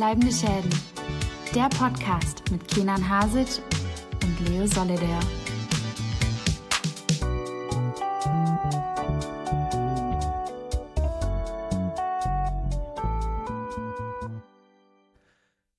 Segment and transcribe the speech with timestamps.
[0.00, 0.70] Bleibende Schäden.
[1.54, 3.62] Der Podcast mit Kenan Hasic
[4.22, 5.20] und Leo Solidaire.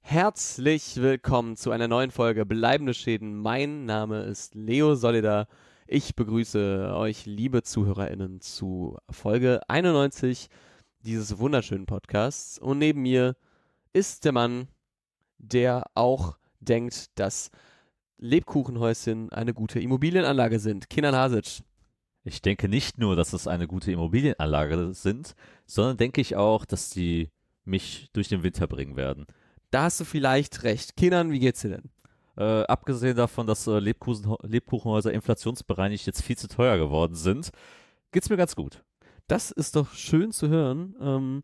[0.01, 3.35] Herzlich willkommen zu einer neuen Folge Bleibende Schäden.
[3.35, 5.47] Mein Name ist Leo Solida.
[5.87, 10.49] Ich begrüße euch, liebe ZuhörerInnen, zu Folge 91
[10.99, 12.59] dieses wunderschönen Podcasts.
[12.59, 13.35] Und neben mir
[13.93, 14.67] ist der Mann,
[15.37, 17.51] der auch denkt, dass
[18.17, 20.89] Lebkuchenhäuschen eine gute Immobilienanlage sind.
[20.89, 21.63] Kinan Hasic.
[22.23, 26.91] Ich denke nicht nur, dass es eine gute Immobilienanlage sind, sondern denke ich auch, dass
[26.91, 27.29] die
[27.65, 29.25] mich durch den Winter bringen werden.
[29.71, 30.95] Da hast du vielleicht recht.
[30.95, 31.89] Kinan, wie geht's dir denn?
[32.37, 37.49] Äh, abgesehen davon, dass äh, Lebkuchen, Lebkuchenhäuser inflationsbereinigt jetzt viel zu teuer geworden sind,
[38.11, 38.83] geht's mir ganz gut.
[39.27, 40.95] Das ist doch schön zu hören.
[41.01, 41.41] Ähm,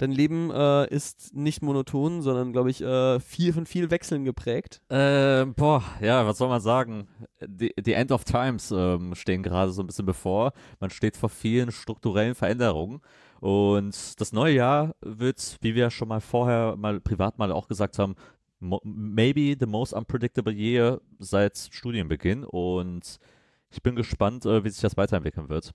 [0.00, 4.80] dein Leben äh, ist nicht monoton, sondern, glaube ich, äh, viel von viel Wechseln geprägt.
[4.88, 7.06] Äh, boah, ja, was soll man sagen?
[7.46, 10.52] Die, die End of Times ähm, stehen gerade so ein bisschen bevor.
[10.80, 13.00] Man steht vor vielen strukturellen Veränderungen.
[13.40, 17.98] Und das neue Jahr wird, wie wir schon mal vorher mal privat mal auch gesagt
[17.98, 18.14] haben,
[18.60, 22.44] maybe the most unpredictable year seit Studienbeginn.
[22.44, 23.18] Und
[23.70, 25.72] ich bin gespannt, äh, wie sich das weiterentwickeln wird.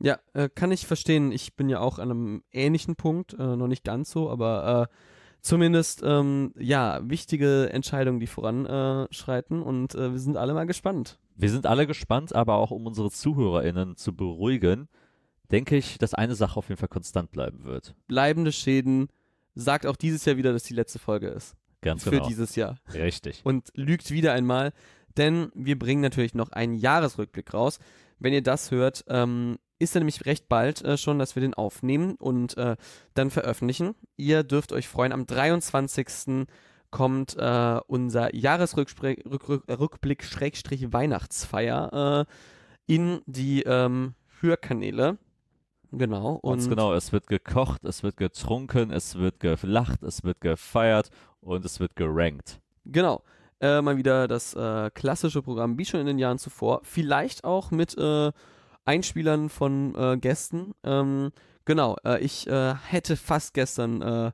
[0.00, 1.32] Ja, äh, kann ich verstehen.
[1.32, 4.94] Ich bin ja auch an einem ähnlichen Punkt, äh, noch nicht ganz so, aber äh,
[5.40, 11.18] zumindest ähm, ja wichtige Entscheidungen, die voranschreiten und äh, wir sind alle mal gespannt.
[11.36, 14.88] Wir sind alle gespannt, aber auch um unsere ZuhörerInnen zu beruhigen,
[15.50, 17.94] denke ich, dass eine Sache auf jeden Fall konstant bleiben wird.
[18.06, 19.08] Bleibende Schäden
[19.54, 21.54] sagt auch dieses Jahr wieder, dass die letzte Folge ist.
[21.80, 22.26] Ganz für genau.
[22.26, 22.76] dieses Jahr.
[22.92, 23.42] Richtig.
[23.44, 24.72] Und lügt wieder einmal,
[25.16, 27.78] denn wir bringen natürlich noch einen Jahresrückblick raus.
[28.24, 31.52] Wenn ihr das hört, ähm, ist er nämlich recht bald äh, schon, dass wir den
[31.52, 32.76] aufnehmen und äh,
[33.12, 33.94] dann veröffentlichen.
[34.16, 36.46] Ihr dürft euch freuen, am 23.
[36.90, 45.18] kommt äh, unser Jahresrückblick Schrägstrich Weihnachtsfeier äh, in die ähm, Hörkanäle.
[45.92, 46.36] Genau.
[46.36, 51.10] Und Ganz genau, es wird gekocht, es wird getrunken, es wird gelacht, es wird gefeiert
[51.42, 52.58] und es wird gerankt.
[52.86, 53.22] Genau.
[53.60, 56.80] Äh, mal wieder das äh, klassische Programm wie schon in den Jahren zuvor.
[56.82, 58.32] Vielleicht auch mit äh,
[58.84, 60.74] Einspielern von äh, Gästen.
[60.84, 61.32] Ähm,
[61.64, 64.32] genau, äh, ich äh, hätte fast gestern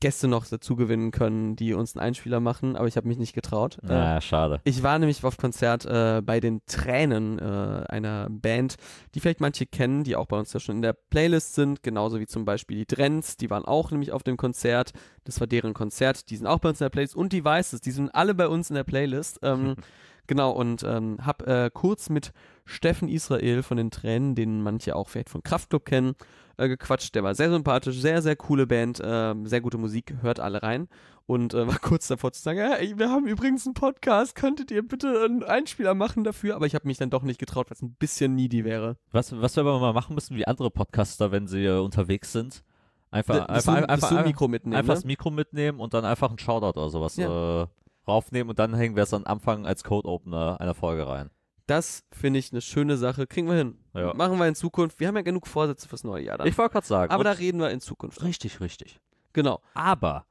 [0.00, 3.32] Gäste noch dazu gewinnen können, die uns einen Einspieler machen, aber ich habe mich nicht
[3.32, 3.78] getraut.
[3.82, 4.60] Na, schade.
[4.64, 8.76] Ich war nämlich auf Konzert äh, bei den Tränen äh, einer Band,
[9.14, 12.20] die vielleicht manche kennen, die auch bei uns ja schon in der Playlist sind, genauso
[12.20, 14.92] wie zum Beispiel die Drenz, die waren auch nämlich auf dem Konzert.
[15.24, 17.80] Das war deren Konzert, die sind auch bei uns in der Playlist und die Weißes,
[17.80, 19.40] die sind alle bei uns in der Playlist.
[19.42, 19.76] Ähm,
[20.26, 22.32] genau, und ähm, hab äh, kurz mit
[22.64, 26.14] Steffen Israel von den Tränen, den manche auch vielleicht von Kraftclub kennen,
[26.58, 27.14] äh, gequatscht.
[27.14, 30.88] Der war sehr sympathisch, sehr, sehr coole Band, äh, sehr gute Musik, hört alle rein.
[31.26, 34.86] Und äh, war kurz davor zu sagen, hey, wir haben übrigens einen Podcast, könntet ihr
[34.86, 36.54] bitte einen Einspieler machen dafür?
[36.56, 38.96] Aber ich habe mich dann doch nicht getraut, weil es ein bisschen needy wäre.
[39.12, 42.62] Was, was wir aber mal machen müssen, wie andere Podcaster, wenn sie äh, unterwegs sind.
[43.10, 44.94] Einfach, Das einfach, du- einfach, das Mikro mitnehmen, einfach ne?
[44.96, 47.62] das Mikro mitnehmen und dann einfach einen Shoutout oder sowas Ja.
[47.62, 47.66] äh,
[48.06, 51.30] raufnehmen und dann hängen wir es am Anfang als Code-Opener einer Folge rein.
[51.68, 53.26] Das finde ich eine schöne Sache.
[53.26, 53.76] Kriegen wir hin.
[53.92, 54.14] Ja.
[54.14, 55.00] Machen wir in Zukunft.
[55.00, 56.46] Wir haben ja genug Vorsätze fürs neue Jahr dann.
[56.46, 57.12] Ich wollte gerade sagen.
[57.12, 58.22] Aber da reden wir in Zukunft.
[58.22, 58.98] richtig, richtig.
[59.34, 59.60] Genau.
[59.74, 60.24] Aber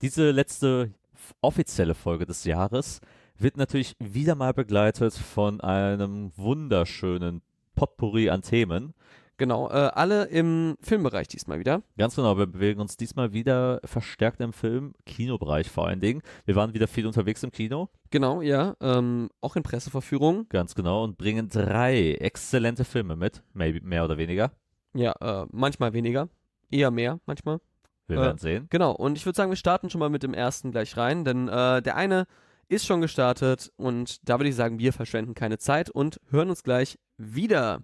[0.00, 0.94] diese letzte
[1.40, 3.00] offizielle Folge des Jahres
[3.36, 7.42] wird natürlich wieder mal begleitet von einem wunderschönen
[7.74, 8.94] Potpourri an Themen.
[9.40, 9.70] Genau.
[9.70, 11.82] Äh, alle im Filmbereich diesmal wieder.
[11.96, 16.20] Ganz genau, wir bewegen uns diesmal wieder verstärkt im Film, Kinobereich vor allen Dingen.
[16.44, 18.76] Wir waren wieder viel unterwegs im Kino, Genau, ja.
[18.82, 20.46] Ähm, auch in Presseverführung.
[20.50, 24.52] ganz genau, und bringen drei exzellente Filme mit, maybe mehr oder weniger.
[24.92, 26.28] Ja, äh, manchmal weniger.
[26.70, 27.60] Eher mehr, manchmal.
[28.08, 28.66] Wir Äh, werden sehen.
[28.68, 31.48] Genau, und ich würde sagen, wir starten schon mal mit dem ersten gleich rein, denn
[31.48, 32.26] äh, der eine
[32.68, 36.62] ist schon gestartet und da würde ich sagen, wir verschwenden keine Zeit und hören uns
[36.62, 37.82] gleich wieder.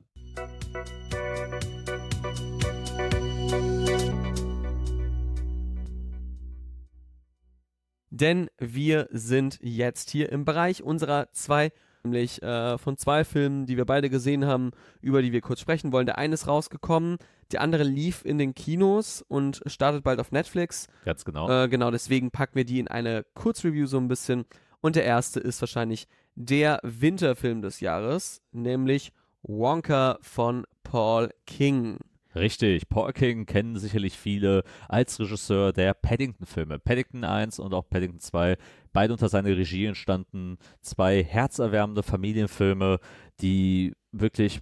[8.19, 11.71] Denn wir sind jetzt hier im Bereich unserer zwei,
[12.03, 14.71] nämlich äh, von zwei Filmen, die wir beide gesehen haben,
[15.03, 16.07] über die wir kurz sprechen wollen.
[16.07, 17.19] Der eine ist rausgekommen,
[17.53, 20.87] der andere lief in den Kinos und startet bald auf Netflix.
[21.05, 21.51] Ganz genau.
[21.51, 24.47] Äh, genau, deswegen packen wir die in eine Kurzreview so ein bisschen.
[24.81, 31.99] Und der erste ist wahrscheinlich der Winterfilm des Jahres, nämlich Wonka von Paul King.
[32.37, 36.79] Richtig, Paul King kennen sicherlich viele als Regisseur der Paddington-Filme.
[36.79, 38.59] Paddington 1 und auch Paddington 2,
[38.93, 40.59] beide unter seiner Regie entstanden.
[40.83, 43.01] Zwei herzerwärmende Familienfilme,
[43.41, 44.61] die wirklich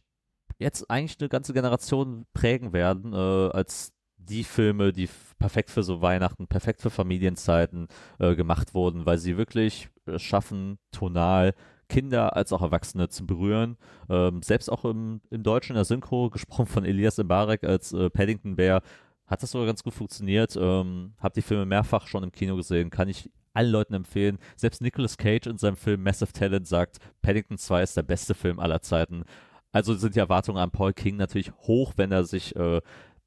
[0.58, 5.08] jetzt eigentlich eine ganze Generation prägen werden, äh, als die Filme, die
[5.40, 7.88] perfekt für so Weihnachten, perfekt für Familienzeiten
[8.20, 11.54] äh, gemacht wurden, weil sie wirklich äh, schaffen, tonal
[11.88, 13.76] Kinder als auch Erwachsene zu berühren.
[14.08, 18.10] Ähm, selbst auch im, im Deutschen in der Synchro, gesprochen von Elias Mbarek als äh,
[18.10, 18.82] Paddington Bear,
[19.26, 20.56] hat das sogar ganz gut funktioniert.
[20.56, 24.38] Ähm, hab die Filme mehrfach schon im Kino gesehen, kann ich allen Leuten empfehlen.
[24.56, 28.58] Selbst Nicolas Cage in seinem Film Massive Talent sagt, Paddington 2 ist der beste Film
[28.58, 29.24] aller Zeiten.
[29.72, 32.80] Also sind die Erwartungen an Paul King natürlich hoch, wenn er sich äh,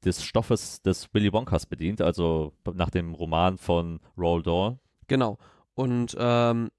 [0.04, 4.78] des Stoffes des Willy Wonkas bedient, also nach dem Roman von Roald Dahl.
[5.08, 5.38] Genau.
[5.74, 6.70] Und ähm,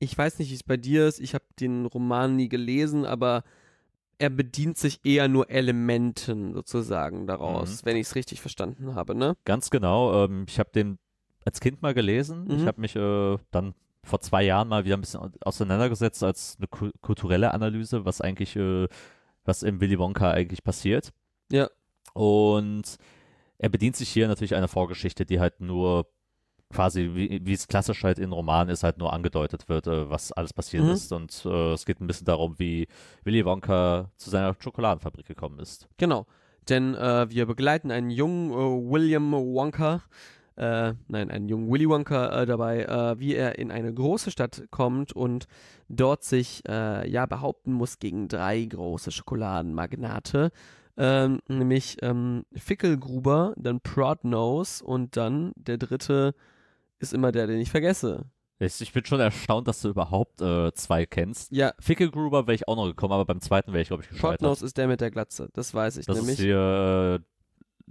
[0.00, 1.20] ich weiß nicht, wie es bei dir ist.
[1.20, 3.44] Ich habe den Roman nie gelesen, aber
[4.18, 9.36] er bedient sich eher nur Elementen sozusagen daraus, wenn ich es richtig verstanden habe, ne?
[9.44, 10.24] Ganz genau.
[10.24, 10.98] Ähm, ich habe den
[11.44, 12.46] als Kind mal gelesen.
[12.50, 12.66] Ich Mhm.
[12.66, 16.66] habe mich äh, dann vor zwei Jahren mal wieder ein bisschen au- auseinandergesetzt als eine
[16.66, 18.88] ku kulturelle Analyse, was eigentlich, äh,
[19.44, 21.12] was im Willy Wonka eigentlich passiert.
[21.50, 21.68] Ja.
[22.12, 22.96] Und
[23.58, 26.06] er bedient sich hier natürlich einer Vorgeschichte, die halt nur
[26.72, 30.32] quasi, wie, wie es klassisch halt in Romanen ist, halt nur angedeutet wird, äh, was
[30.32, 30.90] alles passiert Mhm.
[30.90, 31.12] ist.
[31.12, 32.86] Und äh, es geht ein bisschen darum, wie
[33.24, 35.88] Willy Wonka zu seiner Schokoladenfabrik gekommen ist.
[35.98, 36.26] Genau.
[36.68, 40.02] Denn äh, wir begleiten einen jungen äh, William Wonka,
[40.56, 44.64] äh, nein, einen jungen Willy Wonka äh, dabei, äh, wie er in eine große Stadt
[44.70, 45.46] kommt und
[45.88, 50.52] dort sich äh, ja behaupten muss gegen drei große Schokoladenmagnate.
[50.96, 56.34] Ähm, nämlich ähm, Fickelgruber, dann Prodnose und dann der dritte
[57.00, 58.24] ist immer der, den ich vergesse.
[58.58, 61.50] Ich bin schon erstaunt, dass du überhaupt äh, zwei kennst.
[61.50, 64.40] Ja, Fickelgruber wäre ich auch noch gekommen, aber beim zweiten wäre ich, glaube ich, gescheitert.
[64.40, 66.38] Prodnose ist der mit der Glatze, das weiß ich das nämlich.
[66.38, 67.24] ist hier äh,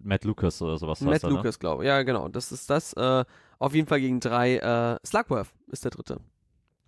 [0.04, 1.02] Matt Lucas oder sowas.
[1.02, 1.36] Matt er, ne?
[1.38, 1.88] Lucas, glaube ich.
[1.88, 2.28] Ja, genau.
[2.30, 2.94] Das ist das.
[2.94, 3.26] Äh,
[3.58, 4.58] auf jeden Fall gegen drei.
[4.58, 6.20] Äh, Slugworth ist der dritte.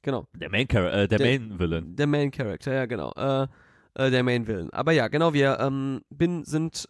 [0.04, 0.28] Genau.
[0.36, 1.96] Der Main, Char äh, der, Der- Main Villain.
[1.96, 3.12] Der Main Character, ja, genau.
[3.16, 3.48] Äh,
[3.96, 4.70] äh, der Main Villain.
[4.72, 6.86] Aber ja, genau, wir ähm, bin, sind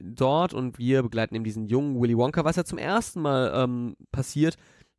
[0.00, 3.96] dort und wir begleiten eben diesen jungen Willy Wonka, was ja zum ersten Mal ähm,
[4.12, 4.56] passiert,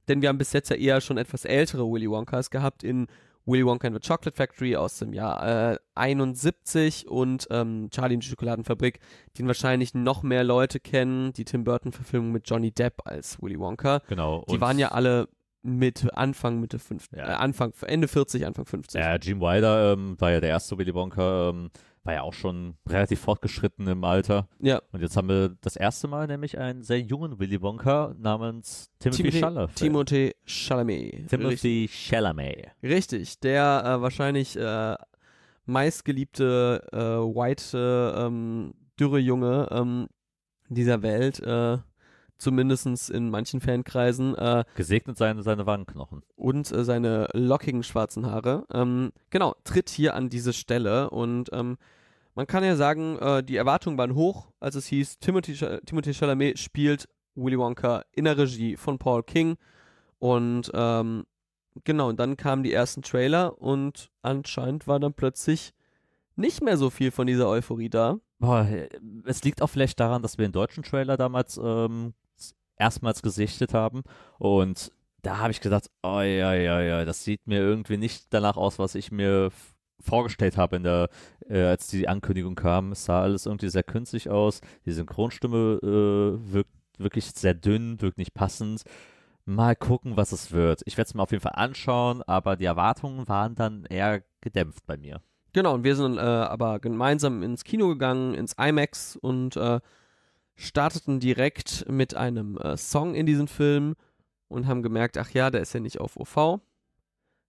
[0.08, 3.08] denn wir haben bis jetzt ja eher schon etwas ältere Willy Wonkas gehabt in
[3.48, 8.24] Willy Wonka and the Chocolate Factory aus dem Jahr äh, 71 und ähm, Charlie und
[8.24, 9.00] die Schokoladenfabrik,
[9.38, 14.02] den wahrscheinlich noch mehr Leute kennen, die Tim Burton-Verfilmung mit Johnny Depp als Willy Wonka.
[14.08, 14.44] Genau.
[14.50, 15.28] Die waren ja alle
[15.62, 17.28] Mitte, Anfang, Mitte 50, Ja.
[17.28, 19.00] äh, Anfang, Ende 40, Anfang 50.
[19.00, 21.70] Ja, Gene Wilder ähm, war ja der erste Willy Wonka, ähm,
[22.06, 24.48] war ja auch schon relativ fortgeschritten im Alter.
[24.60, 24.82] Ja.
[24.92, 29.24] Und jetzt haben wir das erste Mal nämlich einen sehr jungen Willy Wonka namens Timothy,
[29.24, 29.76] Timothy, Chalamet.
[29.76, 31.28] Timothée Chalamet.
[31.30, 32.68] Timothy Chalamet.
[32.84, 34.96] richtig, der äh, wahrscheinlich äh,
[35.66, 40.08] meistgeliebte äh, white äh, ähm, dürre Junge ähm,
[40.70, 41.78] dieser Welt, äh,
[42.38, 46.24] zumindest in manchen Fankreisen, äh, Gesegnet seine, seine Wangenknochen.
[46.36, 48.66] und äh, seine lockigen schwarzen Haare.
[48.74, 51.78] Ähm, genau, tritt hier an diese Stelle und ähm,
[52.36, 56.60] man kann ja sagen, äh, die Erwartungen waren hoch, als es hieß, Timothy, Timothée Chalamet
[56.60, 59.56] spielt Willy Wonka in der Regie von Paul King
[60.20, 61.24] und ähm,
[61.84, 65.74] genau, und dann kamen die ersten Trailer und anscheinend war dann plötzlich
[66.36, 68.18] nicht mehr so viel von dieser Euphorie da.
[68.40, 68.90] Boah, äh,
[69.26, 72.14] es liegt auch vielleicht daran, dass wir den deutschen Trailer damals ähm,
[72.78, 74.04] erstmals gesichtet haben
[74.38, 74.92] und
[75.22, 78.78] da habe ich gedacht, oh ja, ja, ja, das sieht mir irgendwie nicht danach aus,
[78.78, 79.52] was ich mir
[80.00, 81.10] vorgestellt habe, in der,
[81.50, 82.92] äh, als die Ankündigung kam.
[82.92, 84.62] Es sah alles irgendwie sehr künstlich aus.
[84.86, 88.84] Die Synchronstimme äh, wirkt wirklich sehr dünn, wirkt nicht passend.
[89.46, 90.82] Mal gucken, was es wird.
[90.86, 94.86] Ich werde es mir auf jeden Fall anschauen, aber die Erwartungen waren dann eher gedämpft
[94.86, 95.22] bei mir.
[95.54, 99.80] Genau, und wir sind äh, aber gemeinsam ins Kino gegangen, ins IMAX und äh,
[100.56, 103.96] starteten direkt mit einem äh, Song in diesen Film
[104.48, 106.60] und haben gemerkt, ach ja, der ist ja nicht auf OV.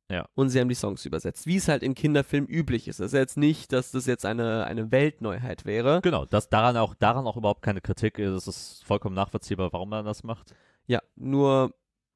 [0.09, 0.29] Ja.
[0.35, 3.01] Und sie haben die Songs übersetzt, wie es halt im Kinderfilm üblich ist.
[3.01, 6.01] Das ist jetzt nicht, dass das jetzt eine, eine Weltneuheit wäre.
[6.03, 8.19] Genau, das daran auch, daran auch überhaupt keine Kritik.
[8.19, 10.55] Es ist vollkommen nachvollziehbar, warum man das macht.
[10.87, 11.75] Ja, nur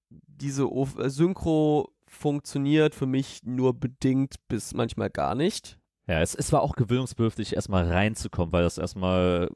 [0.08, 5.78] diese o äh, Synchro funktioniert für mich nur bedingt bis manchmal gar nicht.
[6.06, 9.48] Ja, es, es war auch gewöhnungsbedürftig, erstmal reinzukommen, weil das erstmal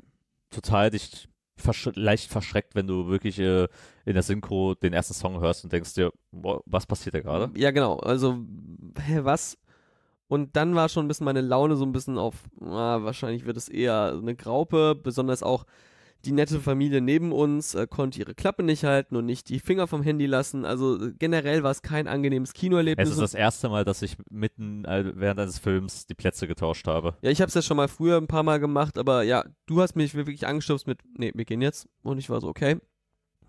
[0.55, 3.69] total dich versch leicht verschreckt, wenn du wirklich äh,
[4.05, 7.51] in der Synchro den ersten Song hörst und denkst dir, boah, was passiert da gerade?
[7.59, 7.97] Ja, genau.
[7.99, 8.39] Also,
[8.99, 9.59] hä, was?
[10.27, 13.57] Und dann war schon ein bisschen meine Laune so ein bisschen auf, ah, wahrscheinlich wird
[13.57, 15.65] es eher eine Graupe, besonders auch
[16.27, 19.87] die nette Familie neben uns äh, konnte ihre Klappe nicht halten und nicht die Finger
[19.87, 20.65] vom Handy lassen.
[20.65, 23.09] Also äh, generell war es kein angenehmes Kinoerlebnis.
[23.09, 26.87] Es ist das erste Mal, dass ich mitten äh, während eines Films die Plätze getauscht
[26.87, 27.17] habe.
[27.23, 29.81] ja, ich habe es ja schon mal früher ein paar Mal gemacht, aber ja, du
[29.81, 31.89] hast mich wirklich angestupst mit, nee, wir gehen jetzt.
[32.03, 32.79] Und ich war so, okay.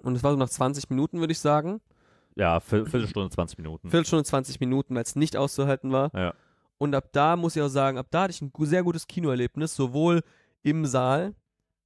[0.04, 1.82] Und es war so nach 20 Minuten, würde ich sagen.
[2.36, 3.90] Ja, Viertel- Viertelstunde, 20 Minuten.
[3.90, 6.12] Viertelstunde, 20 Minuten, weil es nicht auszuhalten war.
[6.14, 6.34] Ja.
[6.78, 9.76] Und ab da muss ich auch sagen, ab da hatte ich ein sehr gutes Kinoerlebnis,
[9.76, 10.22] sowohl
[10.62, 11.34] im Saal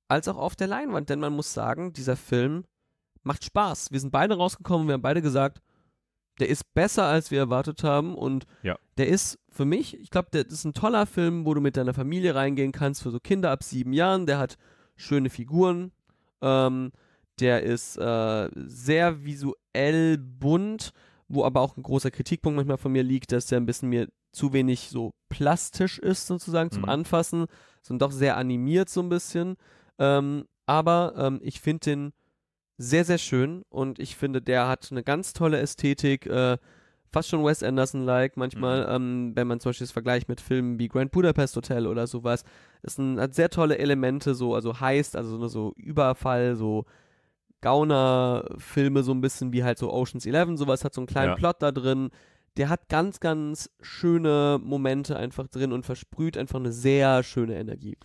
[0.10, 1.10] als auch auf der Leinwand.
[1.10, 2.66] Denn man muss sagen, dieser Film
[3.24, 3.92] macht Spaß.
[3.92, 5.62] Wir sind beide rausgekommen, wir haben beide gesagt,
[6.40, 8.16] der ist besser, als wir erwartet haben.
[8.16, 8.78] Und Ja.
[8.98, 11.94] der ist für mich, ich glaube, der ist ein toller Film, wo du mit deiner
[11.94, 14.26] Familie reingehen kannst für so Kinder ab sieben Jahren.
[14.26, 14.58] Der hat
[14.96, 15.92] schöne Figuren.
[16.42, 16.92] Ähm,
[17.40, 20.92] der ist äh, sehr visuell bunt,
[21.28, 24.08] wo aber auch ein großer Kritikpunkt manchmal von mir liegt, dass der ein bisschen mir
[24.32, 26.90] zu wenig so plastisch ist, sozusagen zum Mhm.
[26.90, 27.46] Anfassen,
[27.82, 29.56] sondern doch sehr animiert so ein bisschen.
[30.00, 32.14] Ähm, aber ähm, ich finde den
[32.78, 36.58] sehr, sehr schön und ich finde, der hat eine ganz tolle Ästhetik, äh,
[37.12, 40.88] fast schon Wes Anderson-like manchmal, ähm, wenn man zum Beispiel das vergleicht mit Filmen wie
[40.88, 42.44] Grand Budapest Hotel oder sowas.
[42.82, 46.86] Es ein, hat sehr tolle Elemente, so, also heißt, also so, so Überfall, so
[47.62, 51.36] Gauner-Filme, so ein bisschen wie halt so Ocean's Eleven, sowas hat so einen kleinen Ja.
[51.36, 52.10] Plot da drin.
[52.58, 57.98] Der hat ganz, ganz schöne Momente einfach drin und versprüht einfach eine sehr schöne Energie.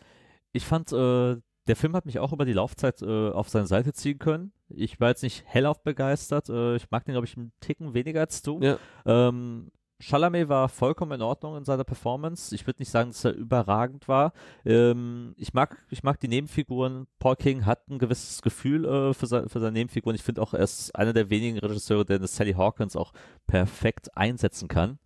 [0.52, 3.92] Ich fand, äh, der Film hat mich auch über die Laufzeit äh, auf seine Seite
[3.92, 4.52] ziehen können.
[4.68, 6.48] Ich war jetzt nicht hellauf begeistert.
[6.48, 8.60] Äh, ich mag den, glaube ich, einen Ticken weniger als du.
[8.60, 8.78] Ja.
[9.06, 12.54] Ähm, Chalamet war vollkommen in Ordnung in seiner Performance.
[12.54, 14.32] Ich würde nicht sagen, dass er überragend war.
[14.64, 17.06] Ähm, ich, mag, ich mag die Nebenfiguren.
[17.18, 20.16] Paul King hat ein gewisses Gefühl äh, für, se für seine Nebenfiguren.
[20.16, 23.12] Ich finde auch, er ist einer der wenigen Regisseure, der eine Sally Hawkins auch
[23.46, 24.98] perfekt einsetzen kann.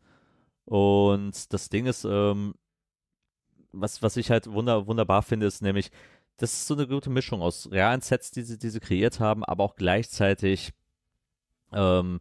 [0.65, 2.55] Und das Ding ist, ähm,
[3.73, 5.91] was, was ich halt wunder, wunderbar finde, ist nämlich,
[6.39, 9.45] das ist so eine gute Mischung aus realen Sets, die sie, die sie kreiert haben,
[9.45, 10.73] aber auch gleichzeitig
[11.73, 12.21] ähm,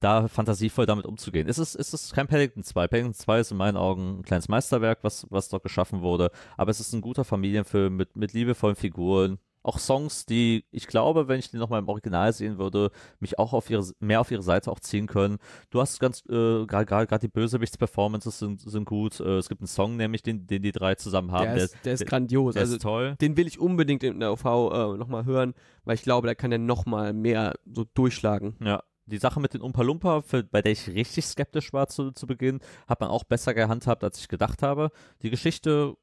[0.00, 1.48] da fantasievoll damit umzugehen.
[1.48, 2.88] Es ist, es kein Paddington 2.
[2.88, 6.70] Paddington 2 ist in meinen Augen ein kleines Meisterwerk, was, was dort geschaffen wurde, aber
[6.70, 9.38] es ist ein guter Familienfilm mit, mit liebevollen Figuren.
[9.64, 13.52] Auch Songs, die ich glaube, wenn ich die nochmal im Original sehen würde, mich auch
[13.52, 15.38] auf ihre, mehr auf ihre Seite auch ziehen können.
[15.70, 19.20] Du hast ganz, äh, gerade die Bösewichts-Performances sind, sind gut.
[19.20, 21.54] Äh, es gibt einen Song, nämlich, den, den die drei zusammen haben.
[21.54, 22.54] der, ist, der ist grandios.
[22.54, 23.16] der also ist toll.
[23.20, 25.54] den will ich unbedingt in der OV äh, nochmal hören,
[25.84, 28.56] weil ich glaube, da kann er nochmal mehr so durchschlagen.
[28.60, 32.12] Ja, die Sache mit den Umpa Lumpa, für, bei der ich richtig skeptisch war zu,
[32.12, 34.90] zu Beginn, hat man auch besser gehandhabt, als ich gedacht habe.
[35.22, 35.96] Die Geschichte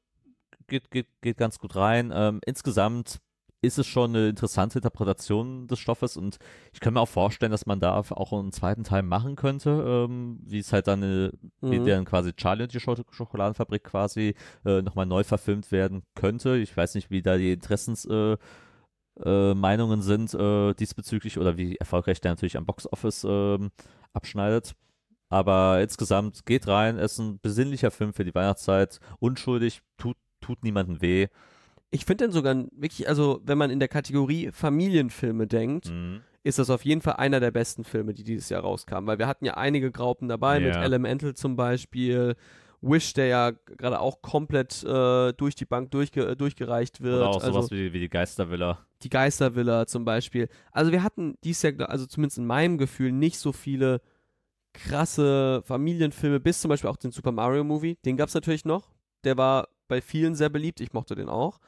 [0.66, 2.12] geht, geht, geht ganz gut rein.
[2.14, 3.20] Ähm, insgesamt
[3.62, 6.38] ist es schon eine interessante Interpretation des Stoffes und
[6.72, 9.70] ich kann mir auch vorstellen, dass man da auch einen zweiten Teil machen könnte,
[10.10, 11.86] ähm, wie es halt dann, äh, wie Mhm.
[11.86, 14.34] dann quasi Charlie und die Schoko- Schokoladenfabrik quasi
[14.66, 16.56] äh, nochmal neu verfilmt werden könnte.
[16.58, 18.36] Ich weiß nicht, wie da die Interessens äh,
[19.24, 23.70] äh, Meinungen sind äh, diesbezüglich oder wie erfolgreich der natürlich am Boxoffice ähm,
[24.12, 24.74] abschneidet.
[25.28, 30.62] Aber insgesamt geht rein, es ist ein besinnlicher Film für die Weihnachtszeit, unschuldig, tut, tut
[30.62, 31.28] niemandem weh.
[31.94, 36.22] Ich finde den sogar wirklich, also wenn man in der Kategorie Familienfilme denkt, Mhm.
[36.42, 39.06] ist das auf jeden Fall einer der besten Filme, die dieses Jahr rauskamen.
[39.06, 40.82] Weil wir hatten ja einige Graupen dabei, mit Ja.
[40.82, 42.34] Elemental zum Beispiel,
[42.84, 47.14] Wish, der ja gerade auch komplett äh, durch die Bank durchge durchgereicht wird.
[47.20, 48.78] Oder auch also sowas wie, wie die Geistervilla.
[49.04, 50.48] die Geistervilla zum Beispiel.
[50.72, 54.00] Also wir hatten dies Jahr, also zumindest in meinem Gefühl, nicht so viele
[54.72, 57.96] krasse Familienfilme, bis zum Beispiel auch den Super Mario Movie.
[58.04, 58.88] Den gab es natürlich noch.
[59.24, 60.80] Der war bei vielen sehr beliebt.
[60.80, 61.58] Ich mochte den auch.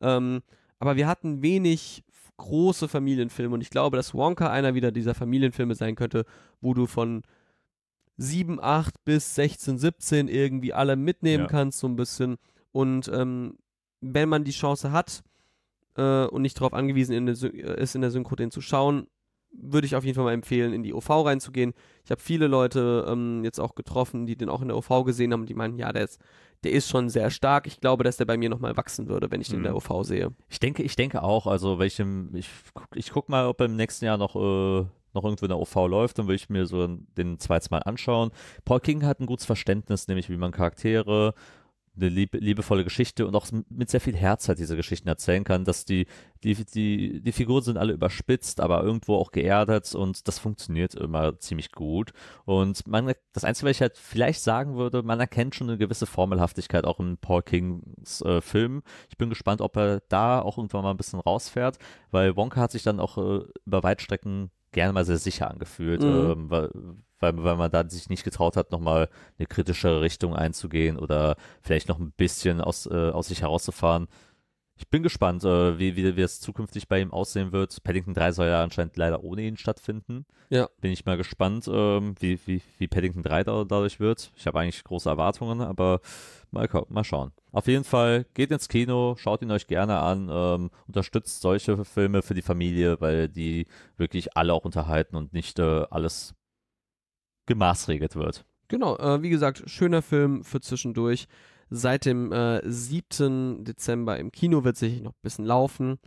[0.00, 0.42] Ähm,
[0.78, 2.04] aber wir hatten wenig
[2.36, 6.24] große Familienfilme und ich glaube, dass Wonka einer wieder dieser Familienfilme sein könnte,
[6.60, 7.22] wo du von
[8.16, 11.48] 7, 8 bis 16, 17 irgendwie alle mitnehmen Ja.
[11.48, 12.36] kannst, so ein bisschen.
[12.72, 13.58] Und ähm,
[14.00, 15.22] wenn man die Chance hat
[15.96, 19.06] äh, und nicht darauf angewiesen in äh, ist, in der Synchro den zu schauen,
[19.52, 21.72] würde ich auf jeden Fall mal empfehlen, in die OV reinzugehen.
[22.04, 25.32] Ich habe viele Leute ähm, jetzt auch getroffen, die den auch in der OV gesehen
[25.32, 26.20] haben die meinten, ja, der ist,
[26.64, 27.66] der ist schon sehr stark.
[27.66, 29.78] Ich glaube, dass der bei mir nochmal wachsen würde, wenn ich den in der Mhm.
[29.78, 30.30] OV sehe.
[30.48, 32.48] Ich denke, ich denke auch, also welchem, ich,
[32.94, 35.74] ich guck mal, ob er im nächsten Jahr noch, äh, noch irgendwo in der OV
[35.88, 38.30] läuft, dann will ich mir so den zweites Mal anschauen.
[38.64, 41.34] Paul King hat ein gutes Verständnis, nämlich wie man Charaktere,
[42.00, 45.64] eine lieb, liebevolle Geschichte und auch mit sehr viel Herz halt diese Geschichten erzählen kann,
[45.64, 46.06] dass die,
[46.42, 51.38] die, die, die Figuren sind alle überspitzt, aber irgendwo auch geerdet und das funktioniert immer
[51.38, 52.12] ziemlich gut.
[52.44, 56.06] Und man, das Einzige, was ich halt vielleicht sagen würde, man erkennt schon eine gewisse
[56.06, 58.82] Formelhaftigkeit auch in Paul Kings äh, Filmen.
[59.08, 61.78] Ich bin gespannt, ob er da auch irgendwann mal ein bisschen rausfährt,
[62.10, 66.08] weil Wonka hat sich dann auch äh, über Weitstrecken gerne mal sehr sicher angefühlt, Mhm.
[66.08, 66.70] ähm, weil,
[67.20, 69.08] weil, weil man da sich nicht getraut hat, nochmal
[69.38, 74.08] eine kritischere Richtung einzugehen oder vielleicht noch ein bisschen aus, äh, aus sich herauszufahren.
[74.80, 77.82] Ich bin gespannt, äh, wie, wie, wie es zukünftig bei ihm aussehen wird.
[77.84, 80.24] Paddington 3 soll ja anscheinend leider ohne ihn stattfinden.
[80.48, 80.70] Ja.
[80.80, 84.32] Bin ich mal gespannt, ähm, wie, wie, wie Paddington 3 da, dadurch wird.
[84.36, 86.00] Ich habe eigentlich große Erwartungen, aber
[86.50, 87.32] mal, mal schauen.
[87.52, 92.22] Auf jeden Fall geht ins Kino, schaut ihn euch gerne an, ähm, unterstützt solche Filme
[92.22, 93.66] für die Familie, weil die
[93.98, 96.34] wirklich alle auch unterhalten und nicht äh, alles
[97.44, 98.46] gemaßregelt wird.
[98.68, 101.26] Genau, äh, wie gesagt, schöner Film für zwischendurch.
[101.70, 103.64] Seit dem äh, 7.
[103.64, 105.98] Dezember im Kino, wird sicherlich noch ein bisschen laufen.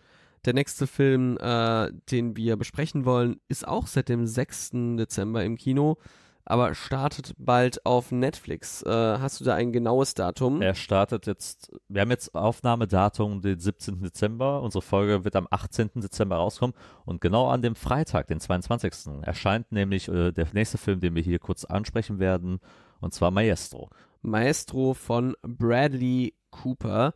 [0.46, 4.72] Der nächste Film, äh, den wir besprechen wollen, ist auch seit dem 6.
[4.98, 5.98] Dezember im Kino,
[6.44, 8.84] aber startet bald auf Netflix.
[8.84, 10.62] Äh, hast du da ein genaues Datum?
[10.62, 14.02] Er startet jetzt, wir haben jetzt Aufnahmedatum den 17.
[14.02, 14.62] Dezember.
[14.62, 15.92] Unsere Folge wird am 18.
[15.96, 16.76] Dezember rauskommen.
[17.06, 19.22] Und genau an dem Freitag, den 22.
[19.22, 22.60] erscheint nämlich äh, der nächste Film, den wir hier kurz ansprechen werden,
[23.00, 23.90] und zwar Maestro.
[24.24, 27.14] Maestro von Bradley Cooper.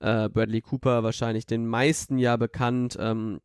[0.00, 3.40] Äh, Bradley Cooper wahrscheinlich den meisten ja bekannt, ähm,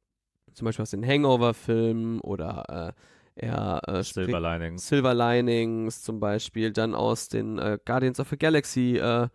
[0.53, 3.01] zum Beispiel aus den Hangover-Filmen oder äh,
[3.35, 4.87] er äh, Silver Linings.
[4.87, 9.29] Silver Linings zum Beispiel, dann aus den äh, Guardians of the Galaxy äh,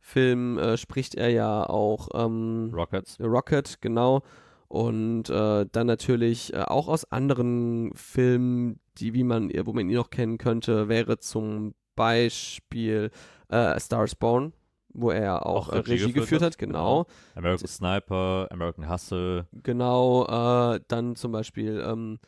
[0.00, 3.20] Filmen äh, spricht er ja auch ähm, Rockets.
[3.20, 4.22] Rocket, genau.
[4.68, 10.38] Und dann natürlich auch aus anderen Filmen, die, wie man, wo man ihn noch kennen
[10.38, 13.10] könnte, wäre zum Beispiel
[13.48, 14.52] äh, Star is Born,
[14.92, 17.06] wo er auch, Auch äh, Regie Regie, geführt hat, hat, genau.
[17.34, 19.46] American Sniper, American Hustle.
[19.62, 22.18] Genau, äh, dann zum Beispiel ähm,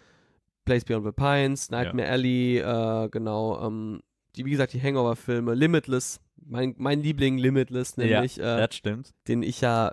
[0.65, 4.01] Place Beyond the Pines, Nightmare Alley, äh, genau, ähm,
[4.37, 9.15] die, wie gesagt, die Hangover-Filme, Limitless, mein, mein Liebling Limitless, nämlich, ja, äh, das stimmt.
[9.29, 9.93] den ich ja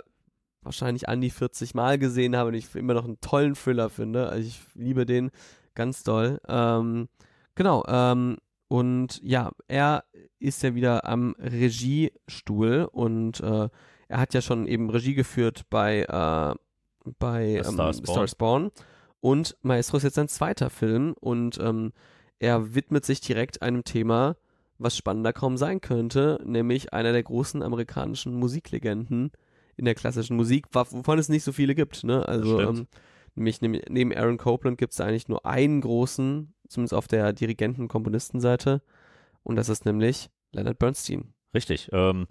[0.64, 4.30] wahrscheinlich an die 40 Mal gesehen habe und ich immer noch einen tollen Thriller finde.
[4.30, 5.32] Also ich liebe den
[5.74, 6.40] ganz doll.
[6.48, 7.10] Ähm,
[7.56, 8.38] genau, ähm,
[8.72, 10.06] und ja, er
[10.40, 13.68] ist ja wieder am Regiestuhl und äh,
[14.08, 16.56] er hat ja schon eben Regie geführt bei, äh,
[17.20, 18.28] bei ähm, Star Born.
[18.28, 18.72] Star Born.
[19.20, 21.92] Und Maestro ist jetzt sein zweiter Film und ähm,
[22.40, 24.38] er widmet sich direkt einem Thema,
[24.78, 29.34] was spannender kaum sein könnte, nämlich einer der großen amerikanischen Musiklegenden
[29.76, 32.06] in der klassischen Musik, wovon es nicht so viele gibt.
[32.06, 32.26] Ne?
[32.26, 32.88] Also ähm,
[33.36, 38.82] nämlich neben, Aaron Copland gibt es eigentlich nur einen großen, zumindest auf der Dirigenten-Komponistenseite,
[39.44, 41.34] und das ist nämlich Leonard Bernstein.
[41.54, 41.90] Richtig.
[41.92, 42.28] Ähm,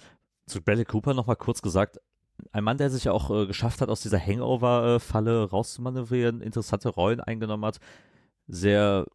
[0.47, 1.99] zu Bradley Cooper nochmal kurz gesagt.
[2.53, 7.65] Ein Mann, der sich auch äh, geschafft hat, aus dieser Hangover-Falle rauszumanövrieren, interessante Rollen eingenommen
[7.65, 7.81] hat,
[8.47, 9.07] sehr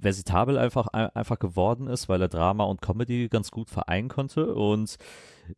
[0.00, 4.54] versitabel einfach, ein- einfach geworden ist, weil er Drama und Comedy ganz gut vereinen konnte
[4.54, 4.96] und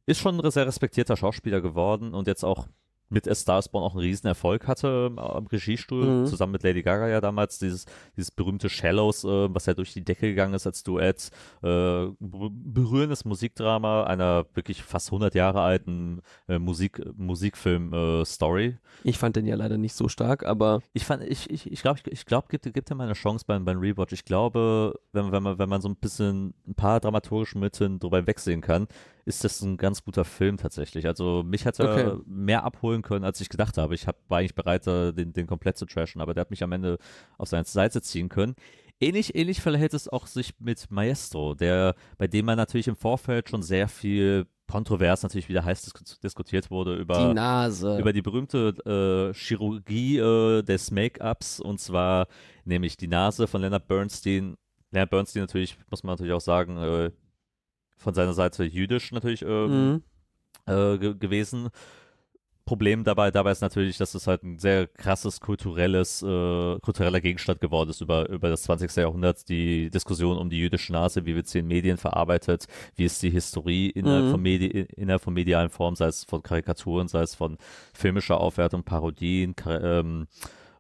[0.07, 2.67] ist schon ein sehr respektierter Schauspieler geworden und jetzt auch
[3.09, 6.27] mit A Star Born auch einen riesen Erfolg hatte ähm, am Regiestuhl, Mhm.
[6.27, 7.85] zusammen mit Lady Gaga ja damals, dieses,
[8.17, 11.31] dieses berühmte Shallows, äh, was ja durch die Decke gegangen ist als Duett,
[11.63, 18.77] äh, ber- berührendes Musikdrama einer wirklich fast 100 Jahre alten äh, Musik, Musikfilm-Story.
[19.05, 22.01] Ich fand den ja leider nicht so stark, aber Ich fand, ich, ich, ich glaube,
[22.05, 24.13] ich, ich glaub, gibt, gibt ihm mal eine Chance beim, beim Rewatch.
[24.13, 28.27] Ich glaube, wenn, wenn, man, wenn man so ein bisschen ein paar dramaturgische Mittel drüber
[28.27, 28.87] wegsehen kann,
[29.27, 31.07] ist das ein ganz guter Film tatsächlich.
[31.07, 32.23] Also mich hat er Okay.
[32.27, 33.95] mehr abholen können, als ich gedacht habe.
[33.95, 36.73] Ich hab, war eigentlich bereit, den, den komplett zu trashen, aber der hat mich am
[36.73, 36.99] Ende
[37.37, 38.55] auf seine Seite ziehen können.
[39.01, 43.51] Ähnlich, ähnlich verhält es auch sich mit Maestro, der, bei dem man natürlich im Vorfeld
[43.51, 47.99] schon sehr viel kontrovers natürlich wieder heiß dis diskutiert wurde über die Nase.
[47.99, 52.27] über die berühmte äh, Chirurgie äh, des Make-ups und zwar
[52.65, 54.57] nämlich die Nase von Leonard Bernstein.
[54.91, 57.11] Leonard Bernstein natürlich, muss man natürlich auch sagen, äh,
[57.97, 60.03] von seiner Seite jüdisch natürlich ähm,
[60.67, 60.73] mhm.
[60.73, 61.71] äh, ge gewesen.
[62.67, 67.61] Problem dabei, dabei ist natürlich, dass es halt ein sehr krasses kulturelles, äh, kultureller Gegenstand
[67.61, 68.95] geworden ist über, über das 20.
[68.97, 73.23] Jahrhundert, die Diskussion um die jüdische Nase, wie wird sie in Medien verarbeitet, wie ist
[73.23, 74.31] die Historie innerhalb, Mhm.
[74.33, 77.57] von, Medi innerhalb von medialen Formen, sei es von Karikaturen, sei es von
[77.95, 80.27] filmischer Aufwertung, Parodien, ähm,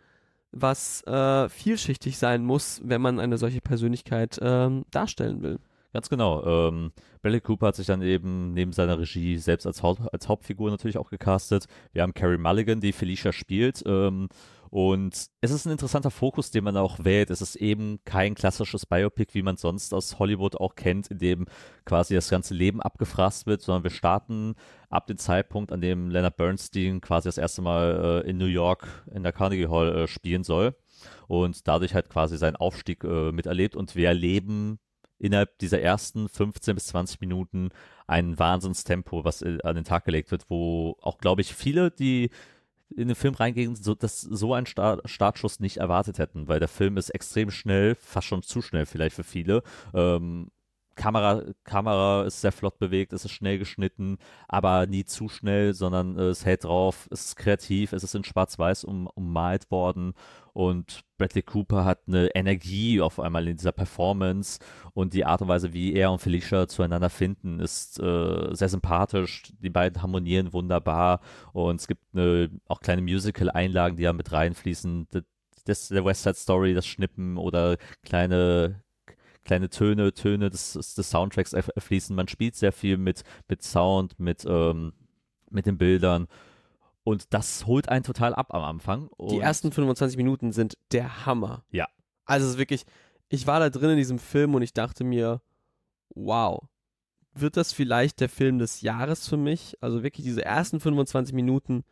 [0.52, 5.58] was äh, vielschichtig sein muss, wenn man eine solche Persönlichkeit ähm, darstellen will.
[5.92, 6.44] Ganz genau.
[6.44, 10.70] Ähm, Bradley Cooper hat sich dann eben neben seiner Regie selbst als, Haupt, als Hauptfigur
[10.70, 11.66] natürlich auch gecastet.
[11.92, 13.82] Wir haben Carrie Mulligan, die Felicia spielt.
[13.86, 14.28] Ähm,
[14.70, 17.30] und es ist ein interessanter Fokus, den man auch wählt.
[17.30, 21.46] Es ist eben kein klassisches Biopic, wie man sonst aus Hollywood auch kennt, in dem
[21.84, 24.54] quasi das ganze Leben abgefrasst wird, sondern wir starten
[24.88, 28.86] ab dem Zeitpunkt, an dem Leonard Bernstein quasi das erste Mal äh, in New York
[29.12, 30.76] in der Carnegie Hall äh, spielen soll
[31.26, 34.78] und dadurch halt quasi seinen Aufstieg äh, miterlebt und wir erleben
[35.18, 37.70] innerhalb dieser ersten 15 bis 20 Minuten
[38.06, 42.30] ein Wahnsinnstempo, was äh, an den Tag gelegt wird, wo auch, glaube ich, viele, die
[42.96, 46.68] in den Film reingehen, so, dass so einen Start Startschuss nicht erwartet hätten, weil der
[46.68, 49.62] Film ist extrem schnell, fast schon zu schnell vielleicht für viele.
[49.94, 50.50] Ähm,
[51.00, 56.18] Kamera, Kamera ist sehr flott bewegt, es ist schnell geschnitten, aber nie zu schnell, sondern
[56.18, 60.12] äh, es hält drauf, es ist kreativ, es ist in Schwarz-Weiß um, ummalt worden
[60.52, 64.58] und Bradley Cooper hat eine Energie auf einmal in dieser Performance
[64.92, 69.44] und die Art und Weise, wie er und Felicia zueinander finden, ist äh, sehr sympathisch.
[69.58, 71.20] Die beiden harmonieren wunderbar
[71.54, 75.08] und es gibt eine, auch kleine Musical-Einlagen, die da mit reinfließen.
[75.64, 78.82] Das, der West Side Story, das Schnippen oder kleine
[79.50, 82.14] kleine Töne, Töne des, des Soundtracks erfließen.
[82.14, 84.92] Man spielt sehr viel mit, mit Sound, mit, ähm,
[85.50, 86.28] mit den Bildern.
[87.02, 89.08] Und das holt einen total ab am Anfang.
[89.08, 91.64] Und Die ersten 25 Minuten sind der Hammer.
[91.72, 91.88] Ja.
[92.26, 92.84] Also es ist wirklich,
[93.28, 95.42] ich war da drin in diesem Film und ich dachte mir,
[96.14, 96.62] wow,
[97.34, 99.76] wird das vielleicht der Film des Jahres für mich?
[99.80, 101.82] Also wirklich diese ersten 25 Minuten,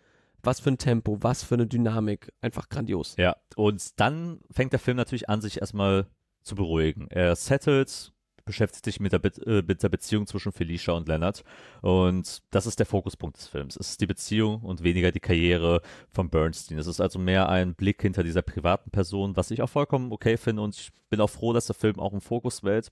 [0.45, 3.17] was für ein Tempo, was für eine Dynamik, einfach grandios.
[3.19, 6.07] Ja, und dann fängt der Film natürlich an, sich erstmal
[6.43, 7.09] zu beruhigen.
[7.11, 8.13] Er settelt,
[8.45, 11.45] beschäftigt sich mit der, Be äh, mit der Beziehung zwischen Felicia und Leonard.
[11.83, 13.77] Und das ist der Fokuspunkt des Films.
[13.77, 16.79] Es ist die Beziehung und weniger die Karriere von Bernstein.
[16.79, 20.37] Es ist also mehr ein Blick hinter dieser privaten Person, was ich auch vollkommen okay
[20.37, 20.63] finde.
[20.63, 22.91] Und ich bin auch froh, dass der Film auch einen Fokus wählt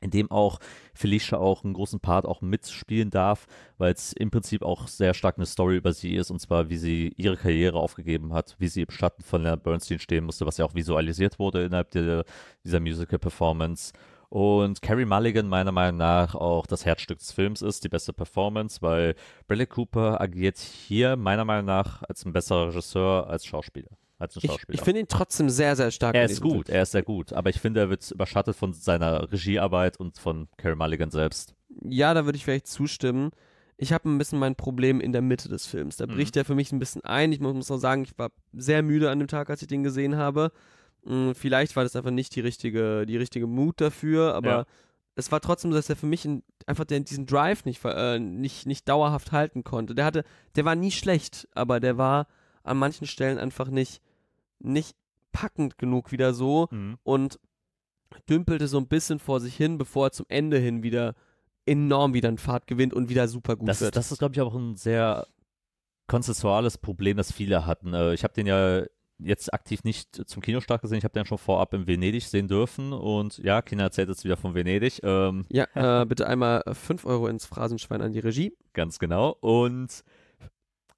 [0.00, 0.58] in dem auch
[0.94, 3.46] Felicia auch einen großen Part auch mitspielen darf,
[3.78, 6.76] weil es im Prinzip auch sehr stark eine Story über sie ist, und zwar wie
[6.76, 10.58] sie ihre Karriere aufgegeben hat, wie sie im Schatten von Leonard Bernstein stehen musste, was
[10.58, 12.24] ja auch visualisiert wurde innerhalb der,
[12.64, 13.92] dieser Musical-Performance.
[14.30, 18.82] Und Carrie Mulligan meiner Meinung nach auch das Herzstück des Films ist, die beste Performance,
[18.82, 19.14] weil
[19.46, 23.90] Bradley Cooper agiert hier meiner Meinung nach als ein besserer Regisseur als Schauspieler.
[24.18, 24.74] Als ein Ich, Schauspieler.
[24.74, 26.14] ich finde ihn trotzdem sehr, sehr stark.
[26.14, 29.30] er ist gut, er ist sehr gut, aber ich finde, er wird überschattet von seiner
[29.30, 31.54] Regiearbeit und von Carrie Mulligan selbst.
[31.68, 31.92] Film.
[31.92, 33.30] Ja, da würde ich vielleicht zustimmen.
[33.76, 35.96] Ich habe ein bisschen mein Problem in der Mitte des Films.
[35.96, 36.10] Da Mhm.
[36.14, 37.30] bricht er für mich ein bisschen ein.
[37.30, 40.16] Ich muss, auch sagen, ich war sehr müde an dem Tag, als ich den gesehen
[40.16, 40.50] habe.
[41.04, 44.64] Hm, Vielleicht war das einfach nicht die richtige, die richtige Mut dafür, aber Ja.
[45.14, 48.18] es war trotzdem so, dass er für mich in, einfach den, diesen Drive nicht, äh,
[48.18, 49.94] nicht, nicht dauerhaft halten konnte.
[49.94, 50.24] Der hatte,
[50.56, 52.26] der war nie schlecht, aber der war
[52.64, 54.02] an manchen Stellen einfach nicht,
[54.60, 54.96] nicht
[55.32, 56.68] packend genug wieder so
[57.04, 57.38] und
[58.28, 61.14] dümpelte so ein bisschen vor sich hin, bevor er zum Ende hin wieder
[61.66, 63.90] enorm wieder an Fahrt gewinnt und wieder super gut Das, wird.
[63.90, 65.26] ist- das ist, glaube ich, auch ein sehr
[66.06, 67.92] konzessuales Problem, das viele hatten.
[67.94, 68.82] Äh, Ich habe den ja
[69.20, 72.92] jetzt aktiv nicht zum Kinostart gesehen, ich habe den schon vorab in Venedig sehen dürfen
[72.92, 75.00] und ja, Kinder erzählt jetzt wieder von Venedig.
[75.02, 75.66] Ähm, ja,
[76.02, 78.56] äh, bitte einmal 5 Euro ins Phrasenschwein an die Regie.
[78.72, 79.36] Ganz genau.
[79.40, 80.02] Und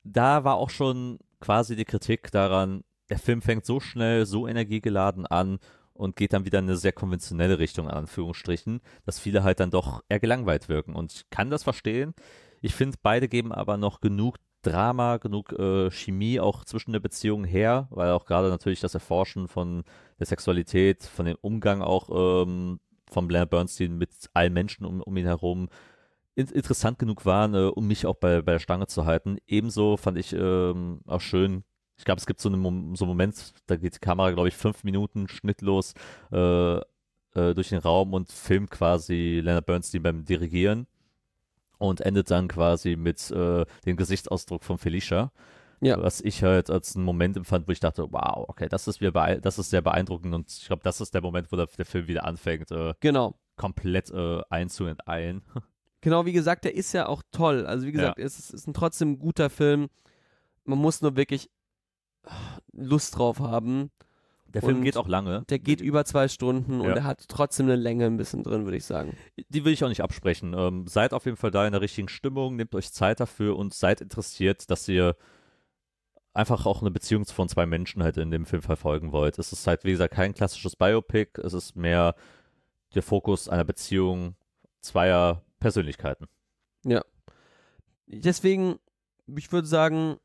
[0.05, 5.27] da war auch schon quasi die Kritik daran, der Film fängt so schnell, so energiegeladen
[5.27, 5.59] an
[5.93, 9.71] und geht dann wieder in eine sehr konventionelle Richtung, in Anführungsstrichen, dass viele halt dann
[9.71, 10.95] doch eher gelangweilt wirken.
[10.95, 12.15] Und ich kann das verstehen.
[12.63, 17.45] Ich finde, beide geben aber noch genug Drama, genug äh, Chemie auch zwischen der Beziehung
[17.45, 19.85] her, weil auch gerade natürlich das Erforschen von
[20.19, 22.79] der Sexualität, von dem Umgang auch ähm,
[23.11, 25.69] von Leonard Bernstein mit allen Menschen um, um ihn herum
[26.35, 29.39] in interessant genug waren, äh, um mich auch bei, bei der Stange zu halten.
[29.47, 31.65] Ebenso fand ich ähm, auch schön,
[32.01, 34.57] ich glaube, es gibt so einen, so einen Moment, da geht die Kamera, glaube ich,
[34.57, 35.93] fünf Minuten schnittlos
[36.33, 36.83] äh, äh,
[37.35, 40.87] durch den Raum und filmt quasi Leonard Bernstein beim Dirigieren
[41.77, 45.31] und endet dann quasi mit äh, dem Gesichtsausdruck von Felicia.
[45.83, 46.03] Ja.
[46.03, 49.13] Was ich halt als einen Moment empfand, wo ich dachte, wow, okay, das ist, wieder
[49.39, 52.09] das ist sehr beeindruckend und ich glaube, das ist der Moment, wo der, der Film
[52.09, 53.35] wieder anfängt, äh, Genau.
[53.57, 55.43] komplett äh, einzuenteilen.
[56.03, 57.67] Genau, wie gesagt, der ist ja auch toll.
[57.67, 59.91] Also wie gesagt, es ist, ist ein trotzdem guter Film.
[60.65, 61.51] Man muss nur wirklich
[62.73, 63.91] Lust drauf haben.
[64.53, 65.45] Der Film Und geht auch lange.
[65.49, 66.97] Der geht über zwei Stunden und Ja.
[66.97, 69.17] er hat trotzdem eine Länge ein bisschen drin, würde ich sagen.
[69.49, 70.55] Die will ich auch nicht absprechen.
[70.55, 73.75] Ähm, seid auf jeden Fall da in der richtigen Stimmung, nehmt euch Zeit dafür und
[73.75, 75.17] seid interessiert, dass ihr
[76.33, 79.39] einfach auch eine Beziehung von zwei Menschen halt in dem Film verfolgen wollt.
[79.39, 82.15] Es ist halt, wie gesagt, kein klassisches Biopic, es ist mehr
[82.95, 84.35] der Fokus einer Beziehung
[84.81, 86.27] zweier Persönlichkeiten.
[88.07, 88.79] Deswegen,
[89.37, 90.17] ich würde sagen,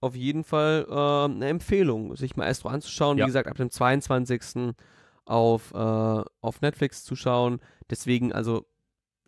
[0.00, 3.18] auf jeden Fall äh, eine Empfehlung, sich mal Astro anzuschauen.
[3.18, 3.24] Ja.
[3.24, 4.74] Wie gesagt, ab dem 22.
[5.24, 7.60] auf, äh, auf Netflix zu schauen.
[7.90, 8.66] Deswegen, also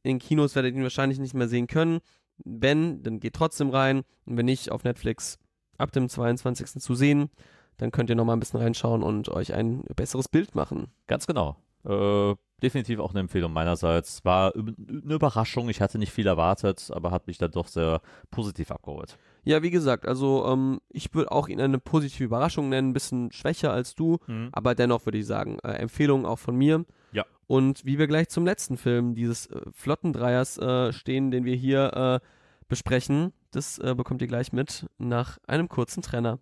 [0.02, 2.00] in Kinos werdet ihr ihn wahrscheinlich nicht mehr sehen können.
[2.44, 4.02] Wenn, dann geht trotzdem rein.
[4.24, 5.38] Und wenn nicht, auf Netflix
[5.76, 6.80] ab dem 22.
[6.80, 7.30] zu sehen,
[7.78, 10.88] dann könnt ihr nochmal ein bisschen reinschauen und euch ein besseres Bild machen.
[11.06, 11.56] Ganz genau.
[11.88, 14.24] Äh, definitiv auch eine Empfehlung meinerseits.
[14.24, 18.70] War eine Überraschung, ich hatte nicht viel erwartet, aber hat mich dann doch sehr positiv
[18.70, 19.16] abgeholt.
[19.44, 23.32] Ja, wie gesagt, also ähm, ich würde auch ihn eine positive Überraschung nennen, ein bisschen
[23.32, 24.18] schwächer als du,
[24.52, 26.84] aber dennoch würde ich sagen, äh, Empfehlung auch von mir.
[27.12, 27.24] Ja.
[27.46, 32.20] Und wie wir gleich zum letzten Film dieses äh, Flottendreiers äh, stehen, den wir hier
[32.22, 32.26] äh,
[32.68, 36.40] besprechen, das äh, bekommt ihr gleich mit nach einem kurzen Trenner.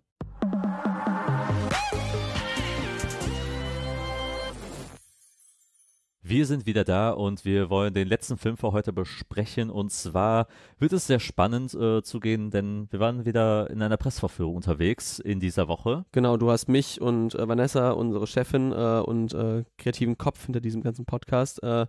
[6.29, 9.69] Wir sind wieder da und wir wollen den letzten Film für heute besprechen.
[9.69, 13.95] Und zwar wird es sehr spannend äh, zu gehen, denn wir waren wieder in einer
[13.95, 16.03] Pressverführung unterwegs in dieser Woche.
[16.11, 20.59] Genau, du hast mich und äh, Vanessa, unsere Chefin äh, und äh, kreativen Kopf hinter
[20.59, 21.87] diesem ganzen Podcast, äh,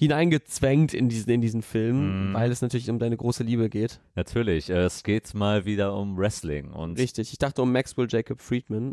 [0.00, 2.34] hineingezwängt in diesen, in diesen Film, Mhm.
[2.34, 4.00] weil es natürlich um deine große Liebe geht.
[4.14, 6.70] Natürlich, äh, es geht mal wieder um Wrestling.
[6.72, 8.92] Und Richtig, ich dachte um Maxwell Jacob Friedman.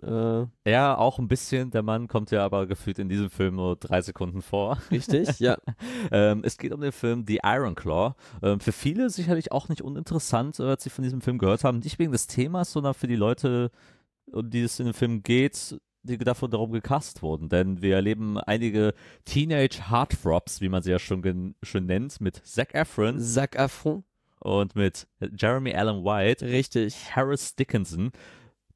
[0.66, 1.72] Äh, ja, auch ein bisschen.
[1.72, 4.78] Der Mann kommt ja aber gefühlt in diesem Film nur drei Sekunden vor.
[4.92, 5.58] richtig, ja.
[6.12, 8.14] Ähm, es geht um den Film The Iron Claw.
[8.44, 11.80] Ähm, für viele sicherlich auch nicht uninteressant, äh, als sie von diesem Film gehört haben.
[11.80, 13.72] Nicht wegen des Themas, sondern für die Leute,
[14.32, 17.50] um die es in dem Film geht, die davon darum gecast wurden.
[17.50, 18.94] Denn wir erleben einige
[19.26, 24.04] Teenage Heartthrobs, wie man sie ja schon, schon nennt, mit Zac Efron Zac Efron.
[24.40, 25.08] und mit
[25.38, 26.46] Jeremy Allen White.
[26.46, 27.16] Richtig.
[27.16, 28.12] Harris Dickinson.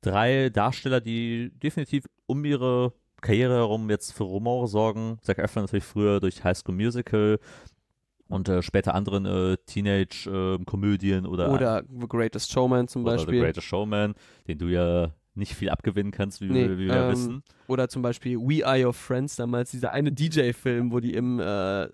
[0.01, 5.19] Drei Darsteller, die definitiv um ihre Karriere herum jetzt für Rumore sorgen.
[5.21, 7.39] Zac Efron natürlich früher durch High School Musical
[8.27, 13.41] und äh, später anderen äh, Teenage-Komödien oder, Oder The Greatest Showman zum oder The Beispiel.
[13.41, 14.15] Greatest Showman,
[14.47, 17.43] den du ja nicht viel abgewinnen kannst, wie, Nee, wir, wie wir ähm, wissen.
[17.67, 21.87] Oder zum Beispiel We Are Your Friends, damals dieser eine DJ-Film, wo die im äh,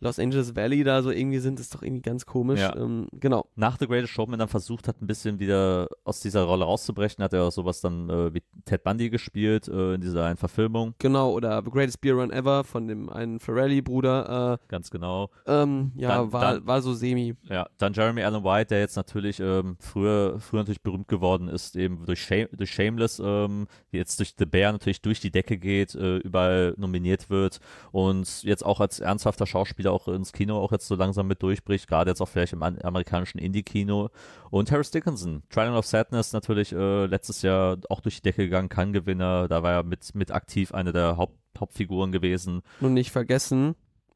[0.00, 2.60] Los Angeles Valley da so irgendwie sind, ist doch irgendwie ganz komisch.
[2.60, 2.74] Ja.
[2.76, 3.46] Ähm, genau.
[3.54, 7.32] Nach The Greatest Showman dann versucht hat, ein bisschen wieder aus dieser Rolle rauszubrechen, hat
[7.32, 10.94] er auch sowas dann äh, wie Ted Bundy gespielt äh, in dieser einen Verfilmung.
[10.98, 14.58] Genau, oder The Greatest Beer Run Ever von dem einen Ferrelli-Bruder.
[14.68, 15.30] Ganz genau.
[15.46, 17.34] Äh, ähm, ja, Dann- war, dann- war so semi.
[17.42, 21.76] Ja, dann Jeremy Allen White, der jetzt natürlich ähm, früher, früher natürlich berühmt geworden ist,
[21.76, 25.94] eben durch, Shame, durch Shameless, ähm, jetzt durch The Bear natürlich durch die Decke geht,
[25.94, 27.60] äh, überall nominiert wird
[27.92, 31.86] und jetzt auch als ernsthafter Schauspieler auch ins Kino auch jetzt so langsam mit durchbricht,
[31.88, 34.08] gerade jetzt auch vielleicht im an amerikanischen Indie-Kino.
[34.50, 38.68] Und Harris Dickinson, Triangle of Sadness natürlich äh, letztes Jahr auch durch die Decke gegangen,
[38.68, 42.62] Cannes-Gewinner, da war er mit, mit aktiv eine der Haupt, Hauptfiguren gewesen.
[42.80, 43.74] Und nicht vergessen,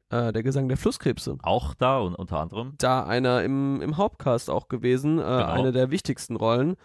[0.09, 1.37] äh, der Gesang der Flusskrebse.
[1.43, 2.73] Auch da und unter anderem.
[2.77, 5.45] Da einer im, im Hauptcast auch gewesen, äh, Genau.
[5.45, 6.75] eine der wichtigsten Rollen.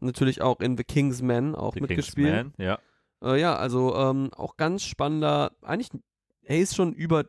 [0.00, 2.34] Natürlich auch in The King's Man auch The mitgespielt.
[2.34, 2.78] Kingsman, ja.
[3.22, 5.88] Äh, ja, also ähm, auch ganz spannender, eigentlich,
[6.46, 7.24] er ist schon über,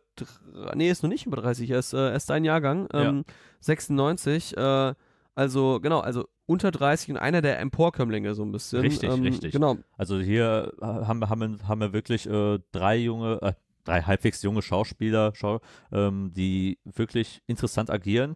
[0.75, 3.25] nee, er ist noch nicht über 30, er ist, äh, er ist ein Jahrgang, ähm,
[3.61, 4.93] 96, äh,
[5.35, 8.81] also genau, also unter 30 und einer der Emporkömmlinge so ein bisschen.
[8.81, 9.51] Richtig, ähm, richtig.
[9.51, 13.53] Genau, Also hier äh, haben wir, haben haben wir wirklich äh, drei junge, äh,
[13.83, 15.59] drei halbwegs junge Schauspieler, Schau,
[15.91, 18.35] ähm, die wirklich interessant agieren.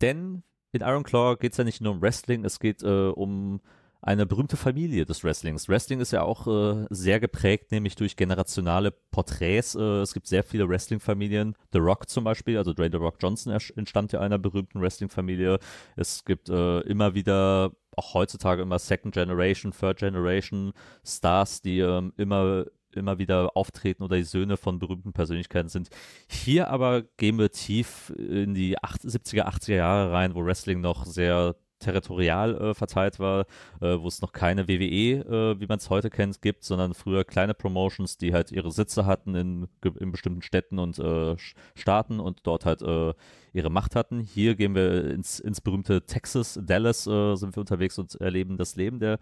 [0.00, 3.60] Denn in Iron Claw geht es ja nicht nur um Wrestling, es geht äh, um
[4.04, 5.66] eine berühmte Familie des Wrestlings.
[5.68, 9.74] Wrestling ist ja auch äh, sehr geprägt, nämlich durch generationale Porträts.
[9.74, 11.56] Äh, es gibt sehr viele Wrestling-Familien.
[11.72, 15.58] The Rock zum Beispiel, also Dwayne The Rock Johnson entstammt ja einer berühmten Wrestling-Familie.
[15.96, 22.12] Es gibt äh, immer wieder, auch heutzutage immer Second Generation, Third Generation Stars, die ähm,
[22.18, 25.88] immer immer wieder auftreten oder die Söhne von berühmten Persönlichkeiten sind.
[26.28, 31.04] Hier aber gehen wir tief in die 8, 70er, 80er Jahre rein, wo Wrestling noch
[31.04, 33.46] sehr territorial äh, verteilt war,
[33.80, 37.24] äh, wo es noch keine WWE, äh, wie man es heute kennt, gibt, sondern früher
[37.24, 39.68] kleine Promotions, die halt ihre Sitze hatten in,
[39.98, 41.36] in bestimmten Städten und äh,
[41.74, 43.14] Staaten und dort halt äh,
[43.52, 44.20] ihre Macht hatten.
[44.20, 48.76] Hier gehen wir ins, ins berühmte Texas, Dallas äh, sind wir unterwegs und erleben das
[48.76, 49.18] Leben der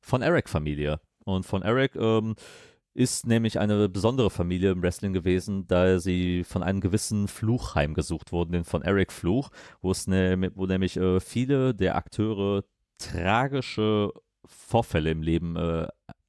[0.00, 1.00] von Eric-Familie.
[1.24, 2.34] Und von Eric ähm,
[2.94, 8.30] ist nämlich eine besondere Familie im Wrestling gewesen, da sie von einem gewissen Fluch heimgesucht
[8.30, 9.50] wurden, den von Eric Fluch,
[9.82, 12.64] wo es ne, wo nämlich äh, viele der Akteure
[12.98, 14.12] tragische
[14.46, 15.88] Vorfälle im Leben äh,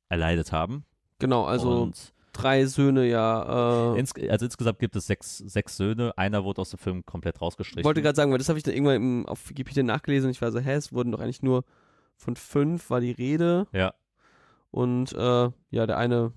[0.09, 0.85] erleidet haben.
[1.19, 3.93] Genau, also Und drei Söhne ja.
[3.93, 6.17] Äh, ins, also insgesamt gibt es sechs, sechs Söhne.
[6.17, 7.85] Einer wurde aus dem Film komplett rausgestrichen.
[7.85, 10.41] wollte gerade sagen, weil das habe ich dann irgendwann im, auf Wikipedia nachgelesen und ich
[10.41, 11.63] war so, hä, es wurden doch eigentlich nur
[12.17, 13.93] von fünf war die Rede ja.
[14.71, 16.31] und äh, ja, der eine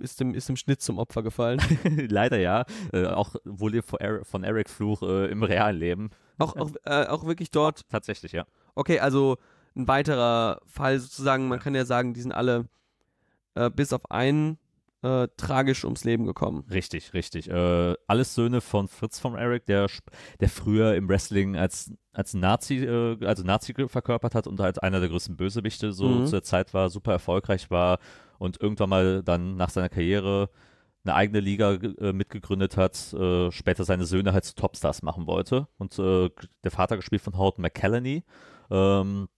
[0.00, 1.60] ist im, ist im Schnitt zum Opfer gefallen.
[2.08, 2.64] Leider ja.
[2.92, 6.10] Äh, auch wohl von Eric, von Eric Fluch äh, im realen Leben.
[6.38, 7.88] auch, auch, äh, auch wirklich dort.
[7.88, 8.46] Tatsächlich, ja.
[8.74, 9.36] Okay, also
[9.76, 12.66] ein weiterer Fall sozusagen, man kann ja sagen, die sind alle
[13.54, 14.58] äh, bis auf einen
[15.02, 16.64] äh, tragisch ums Leben gekommen.
[16.70, 17.48] Richtig, richtig.
[17.48, 19.86] Äh, alles Söhne von Fritz von Eric, der,
[20.40, 24.98] der früher im Wrestling als, als Nazi, äh, also Nazi verkörpert hat und als einer
[24.98, 26.26] der größten Bösewichte so Mhm.
[26.26, 27.98] zu der Zeit war, super erfolgreich war
[28.38, 30.50] und irgendwann mal dann nach seiner Karriere
[31.04, 35.68] eine eigene Liga äh, mitgegründet hat, äh, später seine Söhne halt zu Topstars machen wollte.
[35.78, 36.30] Und äh,
[36.64, 38.24] der Vater gespielt von Houghton McCallany,
[38.70, 39.28] ähm,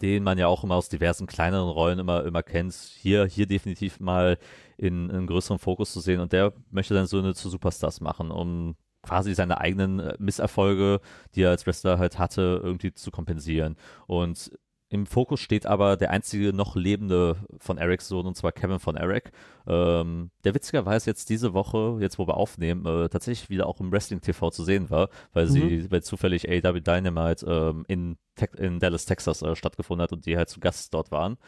[0.00, 4.00] den man ja auch immer aus diversen kleineren Rollen immer, immer kennt, hier, hier definitiv
[4.00, 4.38] mal
[4.76, 6.20] in, in größeren Fokus zu sehen.
[6.20, 11.00] Und der möchte seine Söhne zu Superstars machen, um quasi seine eigenen äh, Misserfolge,
[11.34, 13.76] die er als Wrestler halt hatte, irgendwie zu kompensieren.
[14.06, 14.50] Und
[14.90, 18.96] im Fokus steht aber der einzige noch lebende von Erics Sohn, und zwar Kevin von
[18.96, 19.30] Eric,
[19.68, 23.92] ähm, der witzigerweise jetzt diese Woche, jetzt wo wir aufnehmen, äh, tatsächlich wieder auch im
[23.92, 28.16] Wrestling TV zu sehen war, weil sie, weil zufällig AW Dynamite ähm, in,
[28.56, 31.38] in Dallas, Texas äh, stattgefunden hat und die halt zu Gast dort waren.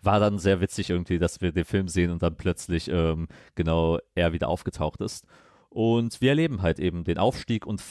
[0.00, 3.98] War dann sehr witzig irgendwie, dass wir den Film sehen und dann plötzlich ähm, genau
[4.14, 5.26] er wieder aufgetaucht ist.
[5.72, 7.82] Und wir erleben halt eben den Aufstieg und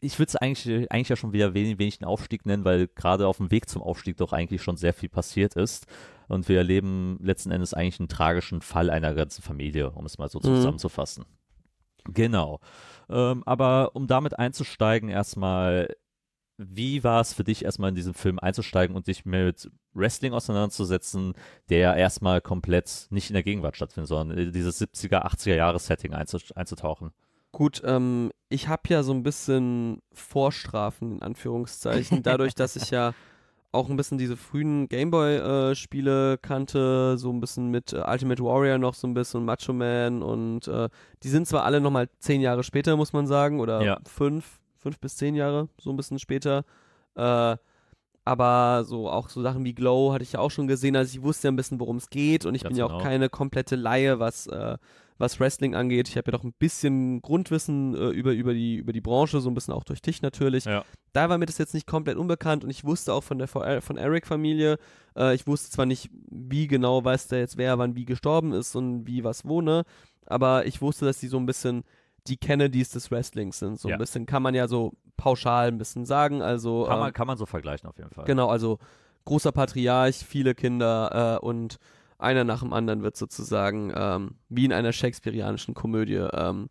[0.00, 3.26] ich würde es eigentlich, eigentlich ja schon wieder wenig, wenig einen Aufstieg nennen, weil gerade
[3.26, 5.86] auf dem Weg zum Aufstieg doch eigentlich schon sehr viel passiert ist.
[6.28, 10.28] Und wir erleben letzten Endes eigentlich einen tragischen Fall einer ganzen Familie, um es mal
[10.28, 10.44] so Mhm.
[10.44, 11.24] zusammenzufassen.
[12.04, 12.60] Genau.
[13.10, 15.88] Ähm, aber um damit einzusteigen, erstmal,
[16.56, 21.34] wie war es für dich, erstmal in diesen Film einzusteigen und dich mit Wrestling auseinanderzusetzen,
[21.68, 26.54] der erstmal komplett nicht in der Gegenwart stattfindet, sondern in dieses 70er, 80er Jahres-Setting einzu-
[26.54, 27.12] einzutauchen?
[27.52, 33.12] Gut, ähm, ich habe ja so ein bisschen Vorstrafen, in Anführungszeichen, dadurch, dass ich ja
[33.72, 38.94] auch ein bisschen diese frühen Gameboy-Spiele kannte, so ein bisschen mit äh, Ultimate Warrior noch
[38.94, 40.88] so ein bisschen, Macho Man und äh,
[41.22, 43.98] die sind zwar alle nochmal zehn Jahre später, muss man sagen, oder Ja.
[44.06, 46.64] fünf, fünf bis zehn Jahre, so ein bisschen später.
[47.14, 47.56] Äh,
[48.24, 51.22] aber so auch so Sachen wie Glow hatte ich ja auch schon gesehen, also ich
[51.22, 53.02] wusste ja ein bisschen, worum es geht und ich Ganz bin ja auch genau.
[53.02, 54.76] keine komplette Laie, was äh,
[55.18, 56.08] was Wrestling angeht.
[56.08, 59.50] Ich habe ja doch ein bisschen Grundwissen äh, über, über, die, über die Branche, so
[59.50, 60.64] ein bisschen auch durch dich natürlich.
[60.64, 60.84] Ja.
[61.12, 63.82] Da war mir das jetzt nicht komplett unbekannt und ich wusste auch von der VR
[63.82, 64.78] von Eric-Familie,
[65.16, 68.74] äh, ich wusste zwar nicht, wie genau weiß der jetzt, wer wann wie gestorben ist
[68.74, 69.84] und wie was wo, ne?
[70.26, 71.84] aber ich wusste, dass die so ein bisschen
[72.26, 73.78] die Kennedys des Wrestlings sind.
[73.78, 73.96] So Ja.
[73.96, 76.42] ein bisschen kann man ja so pauschal ein bisschen sagen.
[76.42, 78.24] Also Kann, ähm, man, kann man so vergleichen auf jeden Fall.
[78.24, 78.78] Genau, also
[79.24, 81.78] großer Patriarch, viele Kinder äh, und
[82.18, 86.68] einer nach dem anderen wird sozusagen ähm, wie in einer shakespearianischen Komödie ähm,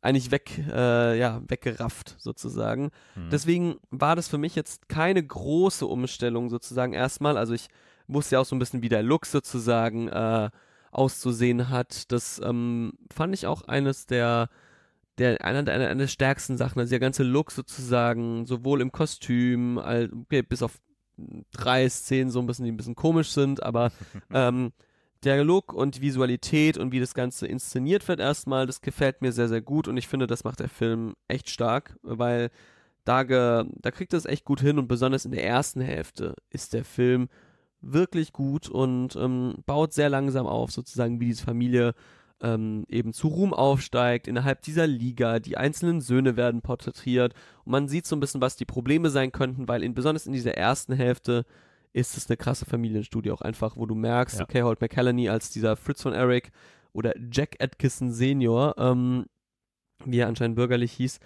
[0.00, 2.90] eigentlich weg, äh, ja, weggerafft sozusagen.
[3.14, 3.30] Mhm.
[3.30, 7.36] Deswegen war das für mich jetzt keine große Umstellung sozusagen erstmal.
[7.36, 7.68] Also ich
[8.08, 10.50] wusste ja auch so ein bisschen, wie der Look sozusagen äh,
[10.90, 12.10] auszusehen hat.
[12.10, 14.48] Das ähm, fand ich auch eines der,
[15.18, 16.78] der einer der, einer der stärksten Sachen.
[16.78, 20.78] Also der ganze Look sozusagen, sowohl im Kostüm, all, okay, bis auf
[21.52, 23.92] drei Szenen so ein bisschen, die ein bisschen komisch sind, aber
[24.32, 24.72] ähm,
[25.24, 29.32] der Look und die Visualität und wie das Ganze inszeniert wird erstmal, das gefällt mir
[29.32, 32.50] sehr, sehr gut und ich finde, das macht der Film echt stark, weil
[33.04, 36.34] da, ge, da kriegt er es echt gut hin und besonders in der ersten Hälfte
[36.50, 37.28] ist der Film
[37.80, 41.94] wirklich gut und ähm, baut sehr langsam auf, sozusagen, wie diese Familie
[42.42, 45.38] ähm, eben zu Ruhm aufsteigt innerhalb dieser Liga.
[45.38, 49.32] Die einzelnen Söhne werden porträtiert und man sieht so ein bisschen, was die Probleme sein
[49.32, 51.44] könnten, weil in, besonders in dieser ersten Hälfte
[51.92, 54.44] ist es eine krasse Familienstudie auch einfach, wo du merkst, Ja.
[54.44, 56.50] okay, Holt McCallany als dieser Fritz von Eric
[56.92, 59.26] oder Jack Atkinson Senior, ähm,
[60.04, 61.20] wie er anscheinend bürgerlich hieß,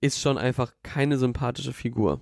[0.00, 2.20] ist schon einfach keine sympathische Figur.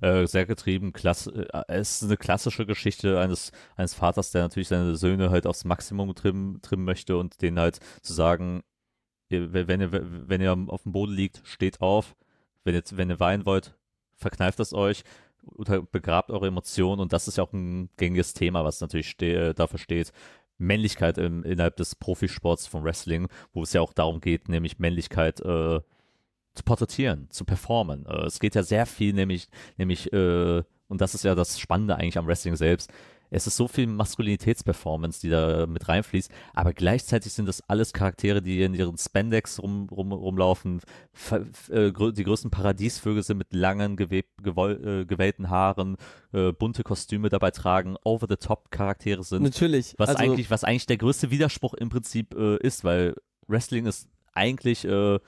[0.00, 0.92] Äh, sehr getrieben.
[0.92, 5.64] Klass äh, ist eine klassische Geschichte eines, eines Vaters, der natürlich seine Söhne halt aufs
[5.64, 8.62] Maximum trimmen, trimmen möchte und denen halt zu sagen,
[9.28, 12.14] wenn ihr, wenn ihr auf dem Boden liegt, steht auf.
[12.64, 13.74] Wenn ihr, wenn ihr weinen wollt,
[14.16, 15.04] verkneift es euch
[15.44, 19.50] oder begrabt eure Emotionen und das ist ja auch ein gängiges Thema, was natürlich ste
[19.50, 20.12] äh, dafür steht.
[20.58, 25.40] Männlichkeit im, innerhalb des Profisports vom Wrestling, wo es ja auch darum geht, nämlich Männlichkeit
[25.40, 25.80] äh,
[26.56, 28.06] zu porträtieren, zu performen.
[28.06, 31.96] Äh, es geht ja sehr viel, nämlich, nämlich, äh, und das ist ja das Spannende
[31.96, 32.90] eigentlich am Wrestling selbst.
[33.30, 38.40] es ist so viel Maskulinitätsperformance, die da mit reinfließt, aber gleichzeitig sind das alles Charaktere,
[38.40, 40.80] die in ihren Spandex rum, rum, rumlaufen.
[41.70, 45.96] Äh, die größten Paradiesvögel sind mit langen, geweb, gewoll, äh, gewellten Haaren,
[46.32, 49.42] äh, bunte Kostüme dabei tragen, over-the-top-Charaktere sind.
[49.42, 49.94] Natürlich.
[49.98, 53.14] Was, also, eigentlich, was eigentlich der größte Widerspruch im Prinzip äh, ist, weil
[53.48, 55.18] Wrestling ist eigentlich äh,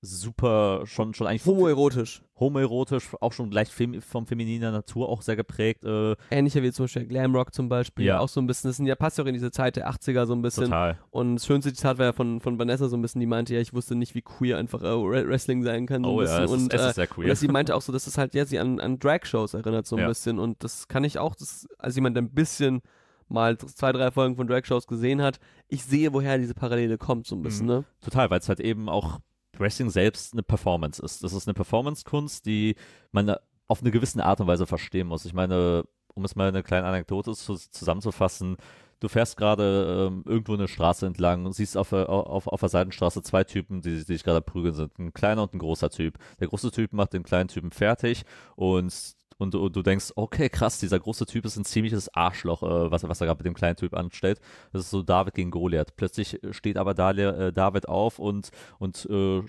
[0.00, 1.44] super, schon, schon eigentlich.
[1.46, 2.22] Homoerotisch.
[2.38, 5.84] Homoerotisch, auch schon leicht fem vom femininer Natur auch sehr geprägt.
[5.84, 6.14] Äh.
[6.30, 8.04] Ähnlicher wie zum Beispiel Glamrock zum Beispiel.
[8.06, 8.20] Ja.
[8.20, 10.24] Auch so ein bisschen, das sind ja, passt ja auch in diese Zeit der 80er
[10.26, 10.64] so ein bisschen.
[10.66, 10.98] Total.
[11.10, 13.60] Und das schönste Zitat war ja von, von Vanessa so ein bisschen, die meinte, ja,
[13.60, 14.86] ich wusste nicht, wie queer einfach äh,
[15.28, 16.04] Wrestling sein kann.
[16.04, 17.24] So Oh ein ja, es ist, und, es äh, ist sehr queer.
[17.24, 19.86] Und dass sie meinte auch so, dass es halt ja sie an, an Drag-Shows erinnert
[19.86, 20.08] so ein Ja.
[20.08, 20.38] bisschen.
[20.38, 22.82] Und das kann ich auch, das, als jemand, der ein bisschen
[23.28, 27.34] mal zwei, drei Folgen von Drag-Shows gesehen hat, ich sehe, woher diese Parallele kommt, so
[27.36, 27.72] ein bisschen, Mhm.
[27.72, 27.84] ne?
[28.00, 29.18] Total, weil es halt eben auch
[29.60, 31.22] Wrestling selbst eine Performance ist.
[31.22, 32.76] Das ist eine Performance-Kunst, die
[33.12, 33.34] man
[33.66, 35.24] auf eine gewisse Art und Weise verstehen muss.
[35.24, 35.84] Ich meine,
[36.14, 38.56] um es mal eine kleine Anekdote zu, zusammenzufassen,
[39.00, 43.22] du fährst gerade ähm, irgendwo eine Straße entlang und siehst auf, auf, auf der Seitenstraße
[43.22, 44.98] zwei Typen, die, die sich gerade prügeln sind.
[44.98, 46.18] Ein kleiner und ein großer Typ.
[46.40, 48.24] Der große Typ macht den kleinen Typen fertig
[48.56, 52.90] und und, und du denkst, okay, krass, dieser große Typ ist ein ziemliches Arschloch, äh,
[52.90, 54.40] was, was er gerade mit dem kleinen Typ anstellt.
[54.72, 55.96] Das ist so David gegen Goliath.
[55.96, 59.42] Plötzlich steht aber äh, David auf und, und äh,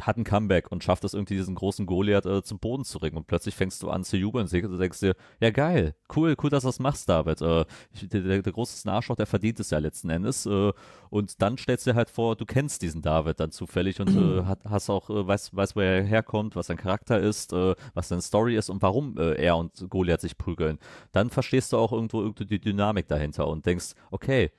[0.00, 3.16] hat ein Comeback und schafft es irgendwie, diesen großen Goliath äh, zum Boden zu ringen.
[3.16, 6.50] Und plötzlich fängst du an zu jubeln und du denkst dir, ja geil, cool, cool,
[6.50, 7.40] dass du das machst, David.
[7.40, 7.64] Äh,
[8.02, 10.46] der, der, der große Arschloch, der verdient es ja letzten Endes.
[10.46, 10.72] Äh,
[11.10, 14.44] und dann stellst du dir halt vor, du kennst diesen David dann zufällig und äh,
[14.46, 18.08] hat, hast auch, äh, weißt, weißt, wo er herkommt, was sein Charakter ist, äh, was
[18.08, 20.78] seine Story ist und warum äh, er und Goliath sich prügeln.
[21.12, 24.50] Dann verstehst du auch irgendwo, irgendwo die Dynamik dahinter und denkst, okay,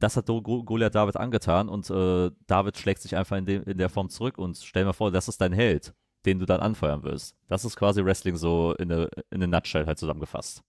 [0.00, 3.62] das hat Go- Go- Goliath David angetan und äh, David schlägt sich einfach in, dem,
[3.64, 5.94] in der Form zurück und stell dir vor, das ist dein Held,
[6.26, 7.36] den du dann anfeuern willst.
[7.48, 10.62] Das ist quasi Wrestling so in eine, in eine Nutshell halt zusammengefasst.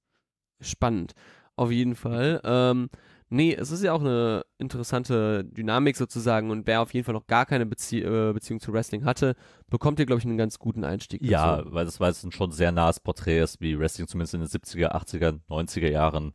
[0.61, 1.13] spannend.
[1.55, 2.39] Auf jeden Fall.
[2.45, 2.89] Ähm,
[3.29, 7.27] nee, es ist ja auch eine interessante Dynamik sozusagen und wer auf jeden Fall noch
[7.27, 9.35] gar keine Bezie äh, Beziehung zu Wrestling hatte,
[9.69, 11.21] bekommt hier, glaube ich, einen ganz guten Einstieg.
[11.21, 11.73] Ja, dazu.
[11.73, 14.47] weil das, weil es ein schon sehr nahes Porträt ist, wie Wrestling zumindest in den
[14.49, 16.31] 70er, 80er, 90er Jahren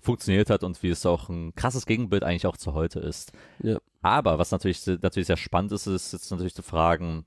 [0.00, 3.32] funktioniert hat und wie es auch ein krasses Gegenbild eigentlich auch zu heute ist.
[3.62, 3.78] Ja.
[4.02, 7.24] Aber was natürlich, natürlich sehr spannend ist, ist jetzt natürlich zu fragen,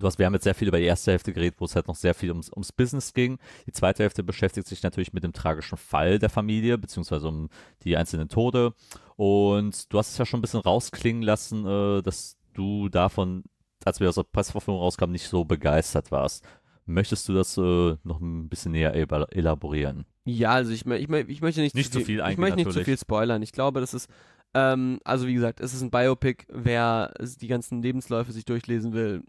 [0.00, 1.88] du hast, wir haben jetzt sehr viel über die erste Hälfte geredet, wo es halt
[1.88, 3.38] noch sehr viel ums, ums Business ging.
[3.66, 7.48] Die zweite Hälfte beschäftigt sich natürlich mit dem tragischen Fall der Familie, beziehungsweise um
[7.84, 8.74] die einzelnen Tode.
[9.16, 13.44] Und du hast es ja schon ein bisschen rausklingen lassen, äh, dass du davon,
[13.84, 16.44] als wir aus der Presseverführung rauskamen, nicht so begeistert warst.
[16.86, 20.06] Möchtest du das äh, noch ein bisschen näher elab- elaborieren?
[20.24, 22.84] Ja, also ich, ich, ich möchte nicht, Nicht zu viel Ich eigentlich möchte nicht zu
[22.84, 23.42] viel spoilern.
[23.42, 24.08] Ich glaube, das ist,
[24.54, 26.44] ähm, also wie gesagt, es ist ein Biopic.
[26.48, 29.22] Wer die ganzen Lebensläufe sich durchlesen will,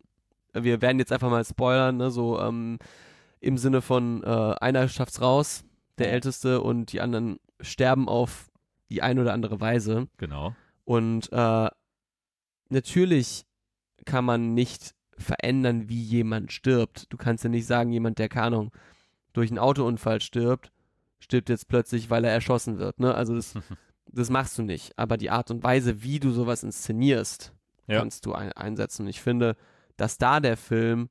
[0.53, 2.77] wir werden jetzt einfach mal spoilern, ne, so ähm,
[3.39, 4.27] im Sinne von äh,
[4.59, 5.63] einer schafft's raus,
[5.97, 8.49] der Älteste, und die anderen sterben auf
[8.89, 10.07] die eine oder andere Weise.
[10.17, 10.55] Genau.
[10.83, 11.69] Und äh,
[12.69, 13.45] natürlich
[14.05, 17.05] kann man nicht verändern, wie jemand stirbt.
[17.11, 18.71] Du kannst ja nicht sagen, jemand, der, keine Ahnung,
[19.33, 20.71] durch einen Autounfall stirbt,
[21.19, 22.99] stirbt jetzt plötzlich, weil er erschossen wird.
[22.99, 23.13] Ne?
[23.15, 23.53] Also das,
[24.11, 24.97] das machst du nicht.
[24.97, 27.53] Aber die Art und Weise, wie du sowas inszenierst,
[27.87, 27.99] Ja.
[27.99, 29.03] kannst du ein einsetzen.
[29.03, 29.55] Und ich finde,
[29.97, 31.09] dass da der Film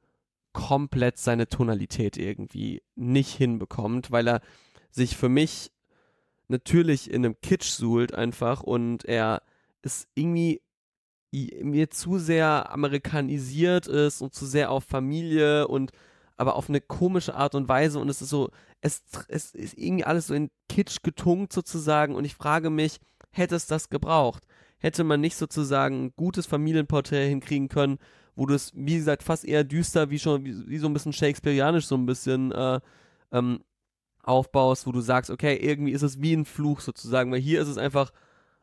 [0.53, 4.41] komplett seine Tonalität irgendwie nicht hinbekommt, weil er
[4.91, 5.71] sich für mich
[6.49, 9.43] natürlich in einem Kitsch suhlt einfach und er
[9.83, 10.61] ist irgendwie
[11.33, 15.93] mir zu sehr amerikanisiert ist und zu sehr auf Familie und
[16.37, 18.51] aber auf eine komische Art und Weise und es ist so,
[18.81, 22.99] es, es ist irgendwie alles so in Kitsch getunkt sozusagen und ich frage mich,
[23.31, 24.43] hätte es das gebraucht?
[24.79, 27.99] Hätte man nicht sozusagen ein gutes Familienporträt hinkriegen können,
[28.35, 31.13] wo du es, wie gesagt, fast eher düster, wie schon, wie, wie so ein bisschen
[31.13, 32.81] Shakespeareanisch so ein bisschen äh,
[33.33, 33.61] ähm,
[34.23, 37.69] aufbaust, wo du sagst, okay, irgendwie ist es wie ein Fluch sozusagen, weil hier ist
[37.69, 38.13] es einfach,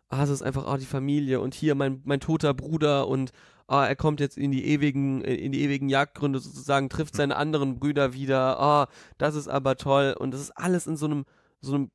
[0.10, 3.32] ah, es ist einfach, ah, die Familie und hier mein, mein toter Bruder und
[3.68, 7.80] ah, er kommt jetzt in die ewigen, in die ewigen Jagdgründe sozusagen, trifft seine anderen
[7.80, 8.88] Brüder wieder, ah,
[9.18, 11.26] das ist aber toll und das ist alles in so einem,
[11.62, 11.92] so einem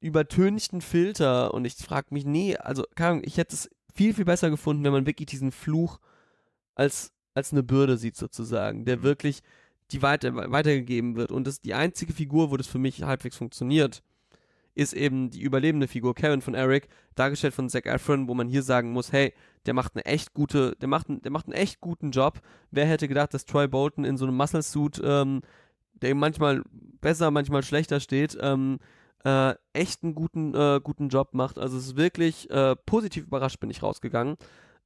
[0.00, 4.24] übertönchten Filter und ich frage mich, nee, also, keine Ahnung, ich hätte es viel, viel
[4.24, 5.98] besser gefunden, wenn man wirklich diesen Fluch
[6.74, 9.02] als, als eine Bürde sieht sozusagen, der Mhm.
[9.02, 9.40] wirklich
[9.92, 11.32] die weiter, weitergegeben wird.
[11.32, 14.02] Und das die einzige Figur, wo das für mich halbwegs funktioniert,
[14.80, 18.62] ist eben die überlebende Figur Karen von Eric, dargestellt von Zac Efron, wo man hier
[18.62, 19.32] sagen muss, hey,
[19.66, 22.40] der macht eine echt gute, der macht, einen- der macht einen echt guten Job.
[22.70, 25.42] Wer hätte gedacht, dass Troy Bolton in so einem Muscle Suit, ähm,
[25.94, 26.62] der ihm manchmal
[27.00, 28.78] besser, manchmal schlechter steht, ähm,
[29.24, 31.58] äh, echt einen guten, äh, guten Job macht.
[31.58, 34.36] Also es ist wirklich äh, positiv überrascht bin ich rausgegangen.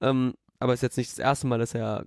[0.00, 2.04] Ähm, aber es ist jetzt nicht das erste Mal, dass er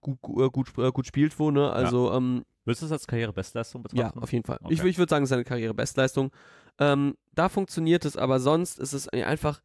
[0.00, 1.70] gut, gu- äh, gut, äh, gut spielt, wo, ne?
[1.70, 4.18] Also, ähm, Würdest du es als Karrierebestleistung Ja, betrachten?
[4.20, 4.58] auf jeden Fall.
[4.62, 4.74] Okay.
[4.74, 6.30] Ich, ich würde sagen, es ist eine Karrierebestleistung.
[6.78, 9.62] Ähm, da funktioniert es, aber sonst ist es einfach,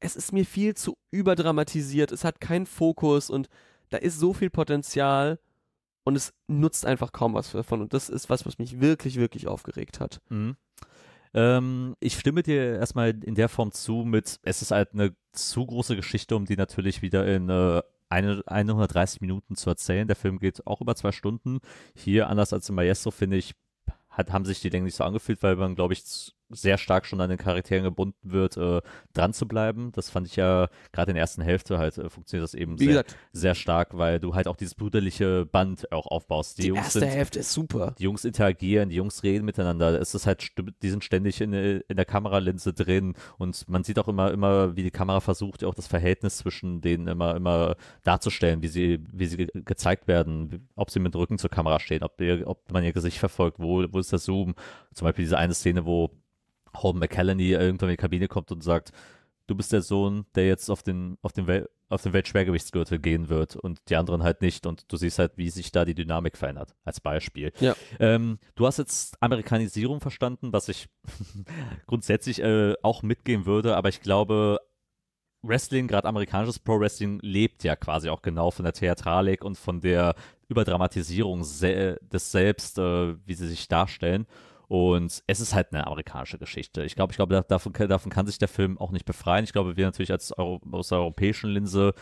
[0.00, 2.10] es ist mir viel zu überdramatisiert.
[2.10, 3.48] Es hat keinen Fokus und
[3.90, 5.38] da ist so viel Potenzial
[6.04, 7.82] und es nutzt einfach kaum was davon.
[7.82, 10.20] Und das ist was, was mich wirklich, wirklich aufgeregt hat.
[10.30, 10.56] Mhm.
[11.34, 15.66] Ähm, ich stimme dir erstmal in der Form zu mit, es ist halt eine zu
[15.66, 20.06] große Geschichte, um die natürlich wieder in äh, eine, 130 Minuten zu erzählen.
[20.06, 21.60] Der Film geht auch über zwei Stunden.
[21.94, 23.54] Hier, anders als im Maestro, finde ich,
[24.10, 27.20] hat, haben sich die Dinge nicht so angefühlt, weil man, glaube ich, sehr stark schon
[27.20, 28.80] an den Charakteren gebunden wird, äh,
[29.12, 29.92] dran zu bleiben.
[29.92, 33.04] Das fand ich ja gerade in der ersten Hälfte halt, äh, funktioniert das eben sehr,
[33.32, 36.58] sehr stark, weil du halt auch dieses brüderliche Band auch aufbaust.
[36.58, 37.94] Die, die Jungs erste sind Hälfte ist super.
[37.98, 40.00] die Jungs interagieren, die Jungs reden miteinander.
[40.00, 40.46] Es ist halt,
[40.82, 44.76] die sind ständig in, der- in der Kameralinse drin und man sieht auch immer, immer,
[44.76, 49.26] wie die Kamera versucht, auch das Verhältnis zwischen denen immer, immer darzustellen, wie sie, wie
[49.26, 52.70] sie ge gezeigt werden, ob sie mit dem Rücken zur Kamera stehen, ob, ihr, ob
[52.72, 54.54] man ihr Gesicht verfolgt, wo, wo ist der Zoom.
[54.94, 56.10] Zum Beispiel diese eine Szene, wo
[56.76, 58.92] Holden McCallany irgendwann in die Kabine kommt und sagt,
[59.48, 63.30] du bist der Sohn, der jetzt auf den, auf den, Wel auf den Weltschwergewichtsgürtel gehen
[63.30, 64.66] wird und die anderen halt nicht.
[64.66, 67.52] Und du siehst halt, wie sich da die Dynamik verändert, als Beispiel.
[67.58, 67.74] Ja.
[67.98, 70.88] Ähm, du hast jetzt Amerikanisierung verstanden, was ich
[71.86, 74.60] grundsätzlich äh, auch mitgehen würde, aber ich glaube,
[75.42, 79.80] Wrestling, gerade amerikanisches Pro Wrestling, lebt ja quasi auch genau von der Theatralik und von
[79.80, 80.14] der
[80.48, 84.26] Überdramatisierung se des Selbst, äh, wie sie sich darstellen.
[84.68, 86.84] Und es ist halt eine amerikanische Geschichte.
[86.84, 89.44] Ich glaube, ich glaube, da- davon, kann- davon kann sich der Film auch nicht befreien.
[89.44, 91.94] Ich glaube, wir natürlich als Euro aus der europäischen Linse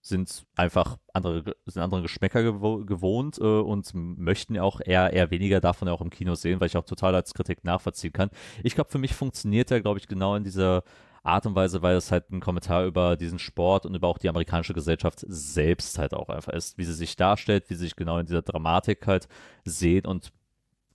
[0.00, 5.30] sind einfach andere, sind andere Geschmäcker gewo gewohnt äh, und möchten ja auch eher, eher
[5.30, 8.30] weniger davon auch im Kino sehen, weil ich auch total als Kritik nachvollziehen kann.
[8.62, 10.82] Ich glaube, für mich funktioniert er, glaube ich, genau in dieser
[11.24, 14.28] Art und Weise, weil es halt ein Kommentar über diesen Sport und über auch die
[14.28, 18.18] amerikanische Gesellschaft selbst halt auch einfach ist, wie sie sich darstellt, wie sie sich genau
[18.18, 19.28] in dieser Dramatik halt
[19.64, 20.32] sehen und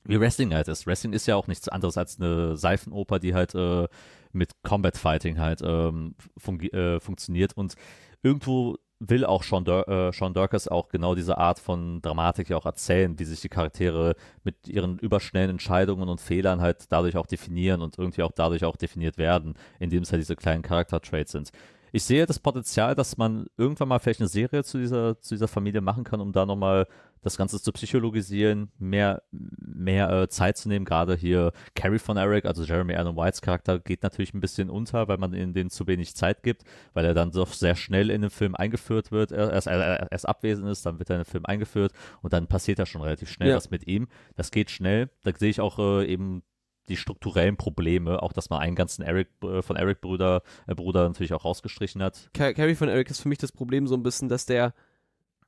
[0.05, 0.87] wie Wrestling halt ist.
[0.87, 3.87] Wrestling ist ja auch nichts anderes als eine Seifenoper, die halt äh,
[4.31, 7.75] mit Combat Fighting halt ähm, fungi- äh, funktioniert und
[8.21, 12.57] irgendwo will auch Sean, Dur äh, Sean Durkes auch genau diese Art von Dramatik ja
[12.57, 17.27] auch erzählen, wie sich die Charaktere mit ihren überschnellen Entscheidungen und Fehlern halt dadurch auch
[17.27, 21.51] definieren und irgendwie auch dadurch auch definiert werden, indem es halt diese kleinen Charakter-Traits sind.
[21.95, 25.47] Ich sehe das Potenzial, dass man irgendwann mal vielleicht eine Serie zu dieser, zu dieser
[25.47, 26.87] Familie machen kann, um da nochmal
[27.21, 30.85] das Ganze zu psychologisieren, mehr, mehr äh, Zeit zu nehmen.
[30.85, 35.07] Gerade hier Carrie von Eric, also Jeremy Allen Whites Charakter, geht natürlich ein bisschen unter,
[35.07, 36.63] weil man in den zu wenig Zeit gibt,
[36.93, 39.31] weil er dann doch sehr schnell in den Film eingeführt wird.
[39.31, 42.47] Er erst, er, erst abwesend ist, dann wird er in den Film eingeführt und dann
[42.47, 43.55] passiert da schon relativ schnell Ja.
[43.55, 44.07] was mit ihm.
[44.35, 45.09] Das geht schnell.
[45.23, 46.41] Da sehe ich auch äh, eben
[46.89, 51.07] die strukturellen Probleme, auch dass man einen ganzen Eric äh, von Eric Bruder, äh, Bruder
[51.07, 52.29] natürlich auch rausgestrichen hat.
[52.33, 54.73] Car Carrie von Eric ist für mich das Problem so ein bisschen, dass der,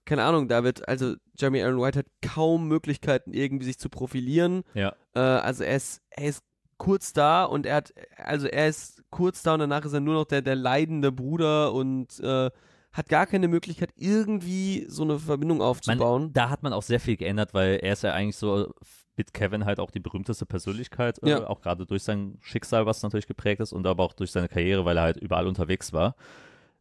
[0.05, 4.63] keine Ahnung, da wird, also Jeremy Allen White hat kaum Möglichkeiten, irgendwie sich zu profilieren.
[4.73, 4.95] Ja.
[5.13, 6.43] Äh, also er ist, er ist
[6.77, 10.13] kurz da und er hat, also er ist kurz da und danach ist er nur
[10.13, 12.49] noch der, der leidende Bruder und äh,
[12.91, 16.23] hat gar keine Möglichkeit, irgendwie so eine Verbindung aufzubauen.
[16.23, 18.73] Man, da hat man auch sehr viel geändert, weil er ist ja eigentlich so
[19.17, 21.47] mit Kevin halt auch die berühmteste Persönlichkeit, äh, Ja.
[21.47, 24.85] auch gerade durch sein Schicksal, was natürlich geprägt ist und aber auch durch seine Karriere,
[24.85, 26.15] weil er halt überall unterwegs war.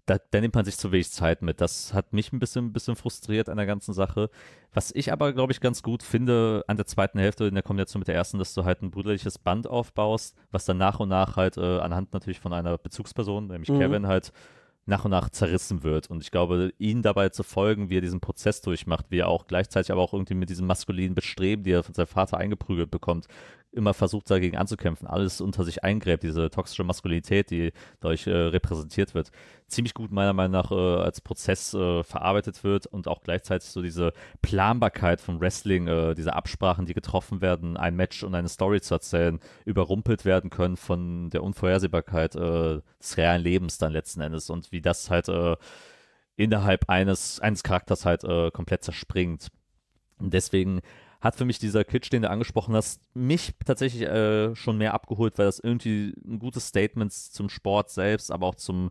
[0.06, 1.62] Da, da nimmt man sich zu wenig Zeit mit.
[1.62, 4.28] Das hat mich ein bisschen, ein bisschen frustriert an der ganzen Sache.
[4.74, 8.00] Was ich aber, glaube ich, ganz gut finde an der zweiten Hälfte in der Kombination
[8.00, 11.36] mit der ersten, dass du halt ein brüderliches Band aufbaust, was dann nach und nach
[11.36, 13.78] halt äh, anhand natürlich von einer Bezugsperson, nämlich Mhm.
[13.78, 14.30] Kevin, halt
[14.86, 16.10] nach und nach zerrissen wird.
[16.10, 19.46] Und ich glaube, ihn dabei zu folgen, wie er diesen Prozess durchmacht, wie er auch
[19.46, 23.26] gleichzeitig aber auch irgendwie mit diesem maskulinen Bestreben, die er von seinem Vater eingeprügelt bekommt,
[23.74, 29.14] immer versucht dagegen anzukämpfen, alles unter sich eingräbt, diese toxische Maskulinität, die dadurch äh, repräsentiert
[29.14, 29.30] wird,
[29.68, 33.82] ziemlich gut meiner Meinung nach äh, als Prozess äh, verarbeitet wird und auch gleichzeitig so
[33.82, 34.12] diese
[34.42, 38.94] Planbarkeit von Wrestling, äh, diese Absprachen, die getroffen werden, ein Match und eine Story zu
[38.94, 44.72] erzählen, überrumpelt werden können von der Unvorhersehbarkeit äh, des realen Lebens dann letzten Endes und
[44.72, 45.56] wie das halt äh,
[46.36, 48.22] innerhalb eines, eines Charakters halt
[48.52, 49.48] komplett zerspringt.
[50.18, 50.80] Und deswegen
[51.24, 55.38] hat für mich dieser Kitsch, den du angesprochen hast, mich tatsächlich äh, schon mehr abgeholt,
[55.38, 58.90] weil das irgendwie ein gutes Statement zum Sport selbst, aber auch zum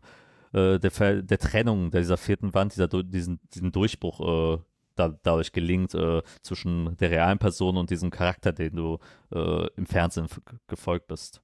[0.52, 4.62] äh, der, der Trennung dieser vierten Wand, dieser, diesen, diesen Durchbruch äh,
[4.96, 8.98] da, dadurch gelingt äh, zwischen der realen Person und diesem Charakter, den du
[9.32, 10.26] äh, im Fernsehen
[10.66, 11.40] gefolgt bist.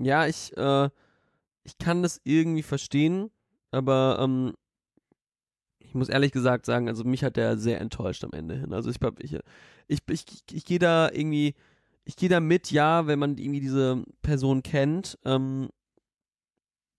[0.00, 0.88] Ja, ich, äh,
[1.64, 3.30] ich kann das irgendwie verstehen,
[3.70, 4.54] aber ähm,
[5.94, 8.72] ich muss ehrlich gesagt sagen, also mich hat der sehr enttäuscht am Ende hin.
[8.72, 9.38] Also ich ich,
[9.86, 11.54] ich, ich, ich, gehe da irgendwie,
[12.04, 15.16] ich gehe da mit, ja, wenn man irgendwie diese Person kennt.
[15.24, 15.68] Ähm,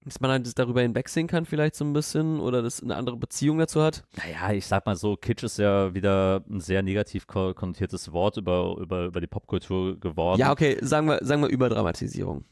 [0.06, 3.58] dass man halt darüber hinwegsehen kann, vielleicht so ein bisschen, oder das eine andere Beziehung
[3.58, 4.06] dazu hat.
[4.16, 8.78] Naja, ich sag mal so, Kitsch ist ja wieder ein sehr negativ konnotiertes Wort über,
[8.80, 10.40] über, über die Popkultur geworden.
[10.40, 12.46] Ja, okay, sagen wir, sagen wir Überdramatisierung.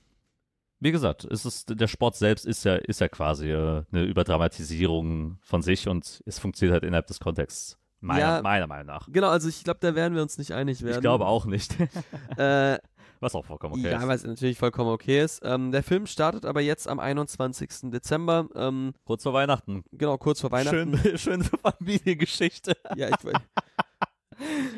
[0.84, 5.38] Wie gesagt, es ist, der Sport selbst ist ja, ist ja quasi äh, eine Überdramatisierung
[5.42, 7.78] von sich und es funktioniert halt innerhalb des Kontexts.
[8.02, 8.42] Meiner, Ja.
[8.42, 9.08] meiner Meinung nach.
[9.10, 10.96] Genau, also ich glaube, da werden wir uns nicht einig werden.
[10.96, 11.74] Ich glaube auch nicht.
[12.38, 12.78] Äh,
[13.22, 14.08] Was auch vollkommen okay ja, ist.
[14.10, 15.40] was natürlich vollkommen okay ist.
[15.46, 17.70] Ähm, der Film startet aber jetzt am 21.
[17.92, 19.86] Dezember, ähm, Kurz vor Weihnachten.
[19.94, 20.98] genau kurz vor Weihnachten.
[20.98, 22.76] Schön, schöne Familiengeschichte.
[22.98, 23.16] Ja, ich,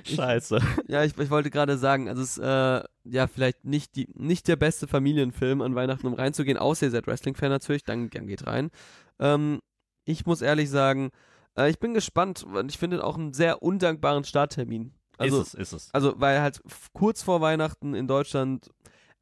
[0.03, 0.59] Scheiße.
[0.87, 4.47] ja, ich, ich wollte gerade sagen, also es ist äh, ja vielleicht nicht, die, nicht
[4.47, 8.45] der beste Familienfilm an Weihnachten, um reinzugehen, außer ihr seid Wrestling-Fan natürlich, dann, dann geht
[8.47, 8.71] rein.
[9.19, 9.59] Ähm,
[10.05, 11.11] ich muss ehrlich sagen,
[11.57, 14.93] äh, ich bin gespannt, und ich finde auch einen sehr undankbaren Starttermin.
[15.17, 15.93] Also, ist es, ist es.
[15.93, 16.61] Also, weil halt
[16.93, 18.69] kurz vor Weihnachten in Deutschland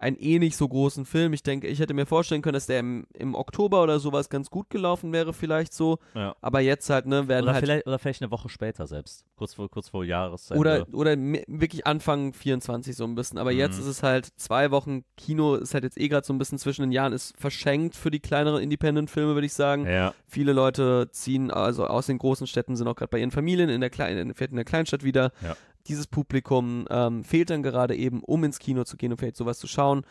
[0.03, 1.33] einen eh nicht so großen Film.
[1.33, 4.49] Ich denke, ich hätte mir vorstellen können, dass der im, im Oktober oder sowas ganz
[4.49, 5.97] gut gelaufen wäre, vielleicht so.
[6.13, 6.35] Ja.
[6.41, 7.65] Aber jetzt halt, ne, werden Oder halt.
[7.65, 9.25] vielleicht, oder vielleicht eine Woche später selbst.
[9.35, 10.59] Kurz vor, kurz vor Jahresende.
[10.59, 13.37] Oder, oder wirklich Anfang 24 so ein bisschen.
[13.37, 13.81] Aber jetzt Mhm.
[13.81, 16.81] ist es halt zwei Wochen Kino, ist halt jetzt eh gerade so ein bisschen zwischen
[16.81, 19.85] den Jahren, ist verschenkt für die kleineren Independent-Filme, würde ich sagen.
[19.87, 20.13] Ja.
[20.27, 23.81] Viele Leute ziehen also aus den großen Städten, sind auch gerade bei ihren Familien in
[23.81, 25.31] der, Klein in der Kleinstadt wieder.
[25.41, 25.55] Ja.
[25.87, 29.59] Dieses Publikum ähm, fehlt dann gerade eben, um ins Kino zu gehen und vielleicht sowas
[29.59, 30.05] zu schauen.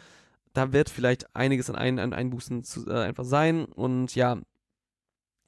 [0.52, 3.64] Da wird vielleicht einiges an, ein, an Einbußen zu, äh, einfach sein.
[3.64, 4.38] Und ja,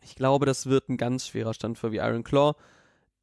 [0.02, 2.54] ich glaube, das wird ein ganz schwerer Stand für wie Iron Claw.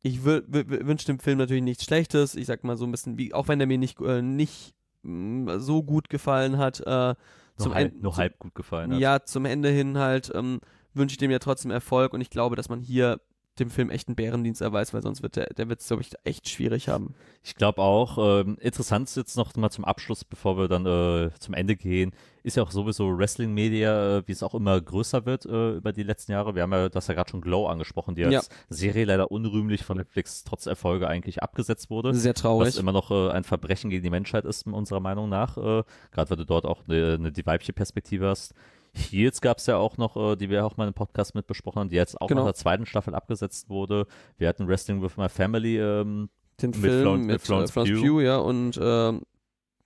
[0.04, 2.36] Ich wü- wü- wü- wünsche dem Film natürlich nichts Schlechtes.
[2.36, 4.74] Ich sag mal so ein bisschen, wie, auch wenn der mir nicht, äh, nicht
[5.04, 6.80] mh, so gut gefallen hat.
[6.82, 7.16] Äh,
[7.58, 9.00] zum halb, ein- nur halb gut gefallen hat.
[9.00, 10.60] ja, zum Ende hin halt ähm,
[10.94, 13.20] wünsche ich dem ja trotzdem Erfolg und ich glaube, dass man hier
[13.62, 16.12] dem Film echt einen Bärendienst erweist, weil sonst wird der, der wird es, glaube ich,
[16.24, 17.16] echt schwierig haben.
[17.44, 21.32] Ich glaube auch, ähm, interessant ist jetzt noch mal zum Abschluss, bevor wir dann äh,
[21.40, 22.12] zum Ende gehen,
[22.44, 26.04] ist ja auch sowieso Wrestling-Media, äh, wie es auch immer größer wird äh, über die
[26.04, 26.56] letzten Jahre.
[26.56, 28.42] Wir haben ja das ja gerade schon Glow angesprochen, die als Ja.
[28.70, 32.14] Serie leider unrühmlich von Netflix trotz Erfolge eigentlich abgesetzt wurde.
[32.14, 32.70] Sehr traurig.
[32.70, 35.58] Was immer noch äh, ein Verbrechen gegen die Menschheit ist, unserer Meinung nach.
[35.58, 38.54] Äh, Gerade weil du dort auch eine, eine die weibliche Perspektive hast.
[38.94, 41.80] Heels gab es ja auch noch, äh, die wir auch mal im Podcast mit besprochen
[41.80, 42.42] haben, die jetzt auch Genau.
[42.42, 44.06] nach der zweiten Staffel abgesetzt wurde.
[44.38, 46.30] Wir hatten Wrestling with My Family, ähm,
[46.62, 48.02] Den mit Film Florence- mit, mit Florence Florence, Pugh.
[48.08, 49.22] Pugh, ja, und ähm,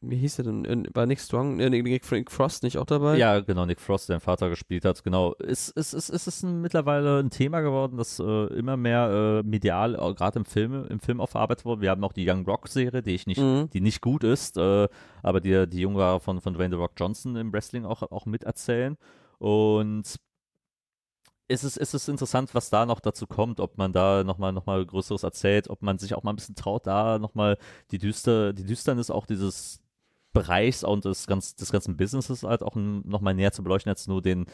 [0.09, 0.65] wie hieß der denn?
[0.65, 3.17] Äh, War Nick Strong, äh, Nick, Frost nicht auch dabei?
[3.17, 5.35] Ja, genau, Nick Frost, der den Vater gespielt hat, genau.
[5.39, 9.47] Es, es, es, es ist ein, mittlerweile ein Thema geworden, das äh, immer mehr äh,
[9.47, 11.81] medial, äh, gerade im Film, im Film aufgearbeitet wurde.
[11.81, 13.69] Wir haben noch die Young Rock-Serie, die ich nicht, Mhm.
[13.71, 14.87] die nicht gut ist, äh,
[15.23, 18.97] aber die, die Jungen von, von Dwayne The Rock Johnson im Wrestling auch, auch miterzählen.
[19.39, 20.15] Und
[21.47, 24.65] es ist, es ist interessant, was da noch dazu kommt, ob man da nochmal noch
[24.65, 27.57] mal Größeres erzählt, ob man sich auch mal ein bisschen traut, da nochmal
[27.91, 29.79] die, Düster, die Düsternis auch dieses
[30.35, 34.21] Bereichs und des, ganz, des ganzen Businesses halt auch nochmal näher zu beleuchten, als nur
[34.21, 34.45] den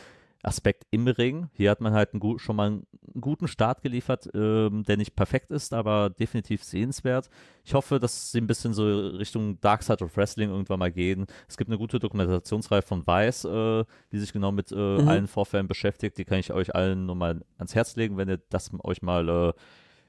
[0.44, 1.50] Aspekt im Ring.
[1.54, 2.88] Hier hat man halt einen schon mal einen
[3.20, 7.30] guten Start geliefert, ähm, der nicht perfekt ist, aber definitiv sehenswert.
[7.64, 11.28] Ich hoffe, dass sie ein bisschen so Richtung Dark Side of Wrestling irgendwann mal gehen.
[11.48, 15.08] Es gibt eine gute Dokumentationsreihe von Vice, äh, die sich genau mit äh, Mhm.
[15.08, 16.18] allen Vorfällen beschäftigt.
[16.18, 19.30] Die kann ich euch allen nur mal ans Herz legen, wenn ihr das euch mal
[19.30, 19.54] äh,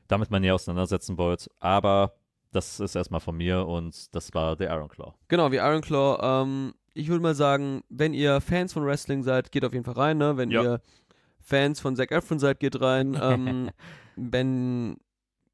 [0.08, 1.50] damit mal näher auseinandersetzen wollt.
[1.60, 2.14] Aber
[2.52, 5.14] das ist erstmal von mir und das war der Iron Claw.
[5.28, 6.18] Genau, wie Iron Claw.
[6.22, 9.94] Ähm, ich würde mal sagen, wenn ihr Fans von Wrestling seid, geht auf jeden Fall
[9.94, 10.18] rein.
[10.18, 10.36] Ne?
[10.36, 10.62] Wenn Ja.
[10.62, 10.80] ihr
[11.40, 13.14] Fans von Zac Efron seid, geht rein.
[13.22, 13.70] Ähm,
[14.16, 14.96] wenn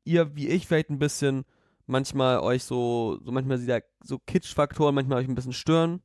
[0.04, 1.44] ihr, wie ich, vielleicht ein bisschen
[1.86, 6.02] manchmal euch so, so manchmal dieser so Kitsch-Faktoren manchmal euch ein bisschen stören,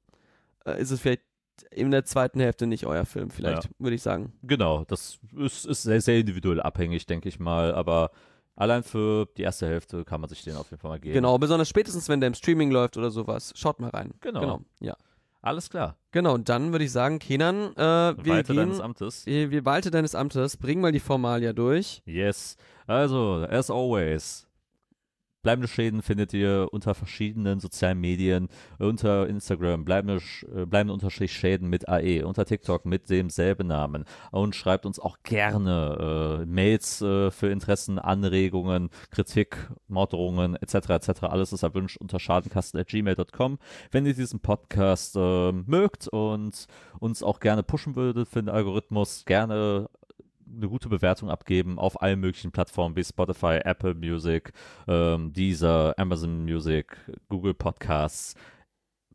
[0.65, 1.23] äh, ist es vielleicht
[1.71, 3.69] in der zweiten Hälfte nicht euer Film, vielleicht, Ja.
[3.79, 4.33] würde ich sagen.
[4.43, 8.11] Genau, das ist, ist sehr, sehr individuell abhängig, denke ich mal, aber
[8.55, 11.13] allein für die erste Hälfte kann man sich den auf jeden Fall mal geben.
[11.13, 13.53] Genau, besonders spätestens, wenn der im Streaming läuft oder sowas.
[13.55, 14.13] Schaut mal rein.
[14.21, 14.39] Genau.
[14.39, 14.95] Genau, ja.
[15.41, 15.97] Alles klar.
[16.11, 19.25] Genau, und dann würde ich sagen, Kenan, äh, wir Weiter gehen, deines Amtes.
[19.25, 22.01] wir, wir walte deines Amtes, bring mal die Formalia durch.
[22.05, 22.55] Yes.
[22.87, 24.47] Also, as always.
[25.43, 28.47] Bleibende Schäden findet ihr unter verschiedenen sozialen Medien,
[28.79, 30.21] unter Instagram, bleibende,
[30.55, 34.05] äh, bleibende Unterstrich Schäden mit AE, unter TikTok mit demselben Namen.
[34.31, 39.57] Und schreibt uns auch gerne äh, Mails äh, für Interessen, Anregungen, Kritik,
[39.89, 40.89] Morddrohungen etc.
[40.91, 41.23] etc.
[41.23, 43.59] Alles ist erwünscht unter schadenkasten.gmail.com.
[43.91, 46.67] Wenn ihr diesen Podcast äh, mögt und
[46.99, 49.89] uns auch gerne pushen würdet für den Algorithmus, gerne
[50.55, 54.51] eine gute Bewertung abgeben auf allen möglichen Plattformen wie Spotify, Apple Music,
[54.87, 56.95] ähm, Deezer, Amazon Music,
[57.29, 58.35] Google Podcasts,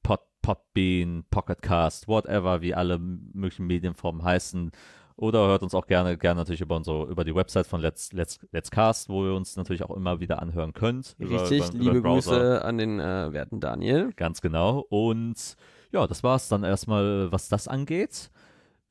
[0.02, 4.70] Pod, Podbean, Pocketcast, whatever, wie alle möglichen Medienformen heißen.
[5.16, 8.38] Oder hört uns auch gerne, gerne natürlich über unsere, über die Website von Let's, Let's,
[8.52, 11.16] Let's Cast, wo ihr uns natürlich auch immer wieder anhören könnt.
[11.18, 12.30] Über- Richtig, über- über liebe Browser.
[12.38, 14.12] Grüße an den äh, werten Daniel.
[14.14, 14.86] Ganz genau.
[14.88, 15.56] Und
[15.90, 18.30] ja, das war es dann erstmal, was das angeht.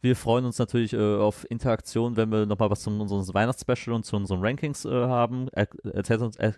[0.02, 4.06] Wir freuen uns natürlich äh, auf Interaktion, wenn wir nochmal was zu unserem Weihnachtsspecial und
[4.06, 5.48] zu unseren Rankings äh, haben.
[5.52, 6.56] Er, erzählt uns, er,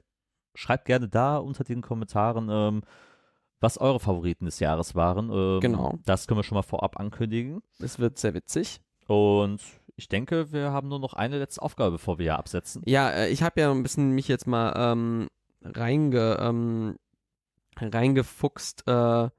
[0.55, 2.81] schreibt gerne da unter den Kommentaren, ähm,
[3.61, 5.29] was eure Favoriten des Jahres waren.
[5.31, 5.99] Ähm, Genau.
[6.05, 7.61] Das können wir schon mal vorab ankündigen.
[7.79, 8.81] Es wird sehr witzig.
[9.07, 9.61] Und
[9.95, 12.81] ich denke, wir haben nur noch eine letzte Aufgabe, bevor wir hier absetzen.
[12.85, 15.27] Ja, äh, ich habe ja ein bisschen mich jetzt mal ähm,
[15.63, 16.97] reinge, ähm,
[17.77, 19.29] reingefuchst äh,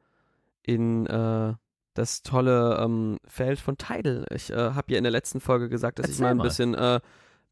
[0.62, 1.54] in äh,
[2.00, 4.26] das tolle ähm, Feld von Tidal.
[4.34, 6.42] Ich äh, habe ja in der letzten Folge gesagt, dass ich Erzähl mal ein mal.
[6.44, 7.00] bisschen, äh,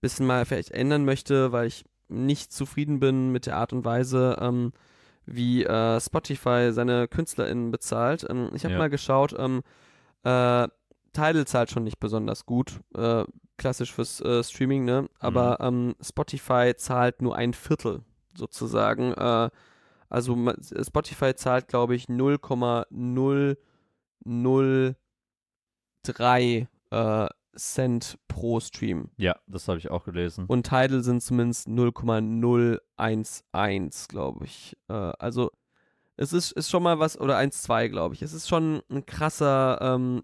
[0.01, 4.39] bisschen mal vielleicht ändern möchte, weil ich nicht zufrieden bin mit der Art und Weise,
[4.41, 4.73] ähm,
[5.27, 8.27] wie äh, Spotify seine KünstlerInnen bezahlt.
[8.29, 8.79] Ähm, ich habe Ja.
[8.79, 9.63] mal geschaut, ähm,
[10.25, 10.69] äh,
[11.13, 13.25] Tidal zahlt schon nicht besonders gut, äh,
[13.59, 15.09] klassisch fürs äh, Streaming, ne?
[15.19, 18.03] Aber ähm, Spotify zahlt nur ein Viertel
[18.35, 19.13] sozusagen.
[19.13, 19.51] Äh,
[20.09, 20.37] also
[20.87, 22.09] Spotify zahlt, glaube ich,
[24.25, 29.11] 0,003 äh, Cent pro Stream.
[29.17, 30.45] Ja, das habe ich auch gelesen.
[30.47, 34.77] Und Tidal sind zumindest 0,011, glaube ich.
[34.89, 35.51] Äh, also
[36.17, 38.23] es ist, ist schon mal was, oder 1,2, glaube ich.
[38.23, 40.23] Es ist schon ein krasser, ähm,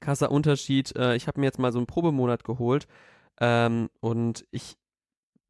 [0.00, 0.94] krasser Unterschied.
[0.96, 2.86] Äh, ich habe mir jetzt mal so einen Probemonat geholt
[3.40, 4.76] ähm, und ich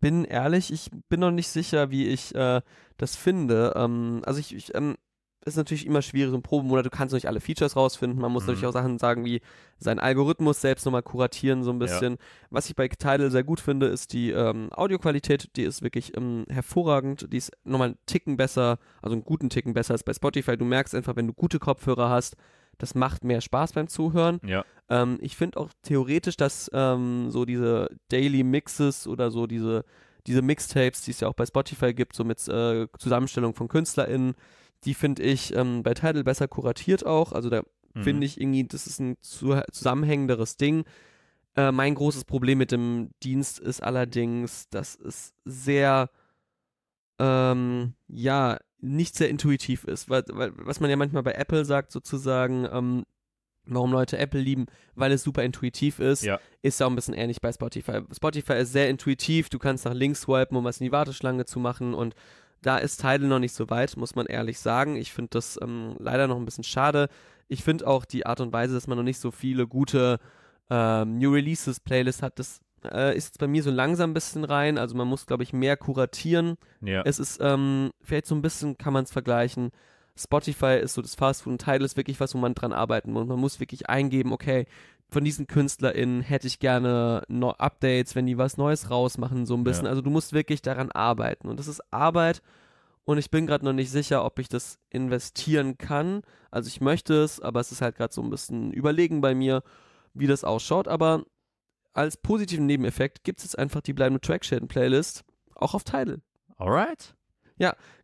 [0.00, 2.62] bin ehrlich, ich bin noch nicht sicher, wie ich äh,
[2.96, 3.74] das finde.
[3.76, 4.96] Ähm, also ich, ich ähm,
[5.44, 8.20] ist natürlich immer schwierig, so ein Probemonat, du kannst nicht alle Features rausfinden.
[8.20, 8.48] Man muss Mhm.
[8.52, 9.40] natürlich auch Sachen sagen wie
[9.78, 11.86] seinen Algorithmus selbst nochmal kuratieren, so ein Ja.
[11.86, 12.18] bisschen.
[12.50, 15.56] Was ich bei Tidal sehr gut finde, ist die ähm, Audioqualität.
[15.56, 17.32] Die ist wirklich ähm, hervorragend.
[17.32, 20.56] Die ist nochmal einen Ticken besser, also einen guten Ticken besser als bei Spotify.
[20.56, 22.36] Du merkst einfach, wenn du gute Kopfhörer hast,
[22.78, 24.40] das macht mehr Spaß beim Zuhören.
[24.44, 29.84] Ja, Ähm, ich finde auch theoretisch, dass ähm, so diese Daily Mixes oder so diese,
[30.26, 34.34] diese Mixtapes, die es ja auch bei Spotify gibt, so mit äh, Zusammenstellung von KünstlerInnen,
[34.84, 37.32] die finde ich ähm, bei Tidal besser kuratiert auch.
[37.32, 37.62] Also da
[37.94, 38.02] Mhm.
[38.02, 40.84] finde ich irgendwie, das ist ein zu, zusammenhängenderes Ding.
[41.56, 46.10] Äh, mein großes Problem mit dem Dienst ist allerdings, dass es sehr,
[47.18, 50.08] ähm, ja, nicht sehr intuitiv ist.
[50.08, 53.04] Weil, weil, was man ja manchmal bei Apple sagt, sozusagen, ähm,
[53.64, 56.38] warum Leute Apple lieben, weil es super intuitiv ist, Ja.
[56.62, 58.02] ist ja auch ein bisschen ähnlich bei Spotify.
[58.14, 61.58] Spotify ist sehr intuitiv, du kannst nach links swipen, um was in die Warteschlange zu
[61.58, 62.14] machen und
[62.62, 64.96] da ist Tidal noch nicht so weit, muss man ehrlich sagen.
[64.96, 67.08] Ich finde das ähm, leider noch ein bisschen schade.
[67.48, 70.18] Ich finde auch die Art und Weise, dass man noch nicht so viele gute
[70.70, 74.44] ähm, New Releases Playlist hat, das äh, ist jetzt bei mir so langsam ein bisschen
[74.44, 74.78] rein.
[74.78, 76.56] Also man muss, glaube ich, mehr kuratieren.
[76.80, 77.02] ja.
[77.04, 79.70] Es ist ähm, vielleicht so ein bisschen, kann man es vergleichen.
[80.16, 83.26] Spotify ist so das Fastfood und Tidal ist wirklich was, wo man dran arbeiten muss.
[83.26, 84.66] Man muss wirklich eingeben, okay,
[85.10, 89.64] von diesen KünstlerInnen hätte ich gerne no Updates, wenn die was Neues rausmachen, so ein
[89.64, 89.84] bisschen.
[89.84, 89.90] Ja.
[89.90, 91.48] Also du musst wirklich daran arbeiten.
[91.48, 92.42] Und das ist Arbeit.
[93.04, 96.20] Und ich bin gerade noch nicht sicher, ob ich das investieren kann.
[96.50, 99.62] Also ich möchte es, aber es ist halt gerade so ein bisschen Überlegen bei mir,
[100.12, 100.88] wie das ausschaut.
[100.88, 101.24] Aber
[101.94, 106.20] als positiven Nebeneffekt gibt es jetzt einfach die bleibende Trackschäden-Playlist auch auf Tidal.
[106.56, 107.14] Alright.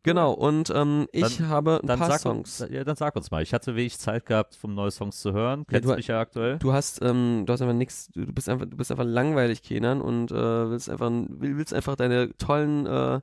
[0.03, 2.67] Genau, und ähm, ich habe ein Dann paar sag, Songs.
[2.71, 3.43] Ja, dann sag uns mal.
[3.43, 5.65] Ich hatte wenig Zeit gehabt, um neue Songs zu hören.
[5.67, 6.59] Kennst du- mich ja aktuell.
[6.59, 10.03] Du hast, ähm, du hast einfach nichts, du bist einfach, du bist einfach langweilig, Kenan,
[10.03, 10.35] und äh,
[10.71, 13.17] willst einfach, will- willst einfach deine tollen, äh,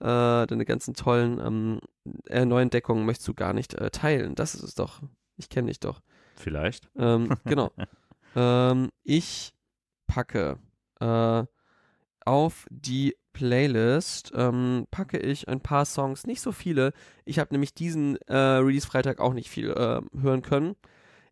[0.00, 1.80] äh, deine ganzen tollen ähm,
[2.28, 4.34] äh, Neuentdeckungen möchtest du gar nicht äh, teilen.
[4.34, 5.00] Das ist es doch.
[5.38, 6.02] Ich kenne dich doch.
[6.36, 6.90] Vielleicht.
[6.96, 7.70] Ähm, genau.
[8.36, 9.54] ähm, ich
[10.06, 10.58] packe
[11.00, 11.44] äh,
[12.26, 16.92] auf die Playlist ähm, packe ich ein paar Songs, nicht so viele.
[17.24, 20.76] Ich habe nämlich diesen äh, Release-Freitag auch nicht viel äh, hören können.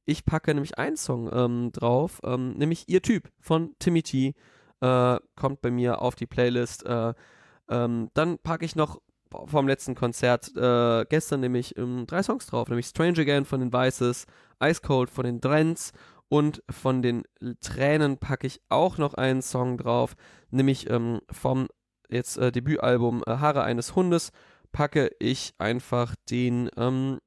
[0.04, 4.34] Ich packe nämlich einen Song ähm, drauf, ähm, nämlich Ihr Typ von Timmy T.
[4.80, 6.84] Äh, kommt bei mir auf die Playlist.
[6.86, 7.14] Äh,
[7.68, 9.00] ähm, dann packe ich noch
[9.46, 13.72] vom letzten Konzert äh, gestern nämlich ähm, drei Songs drauf, nämlich Strange Again von den
[13.72, 14.26] Vices,
[14.62, 15.92] Ice Cold von den Drents
[16.28, 17.24] und von den
[17.60, 20.14] Tränen packe ich auch noch einen Song drauf,
[20.50, 21.68] nämlich ähm, vom
[22.10, 24.32] jetzt äh, Debütalbum äh, Haare eines Hundes
[24.72, 27.18] packe ich einfach den, ähm,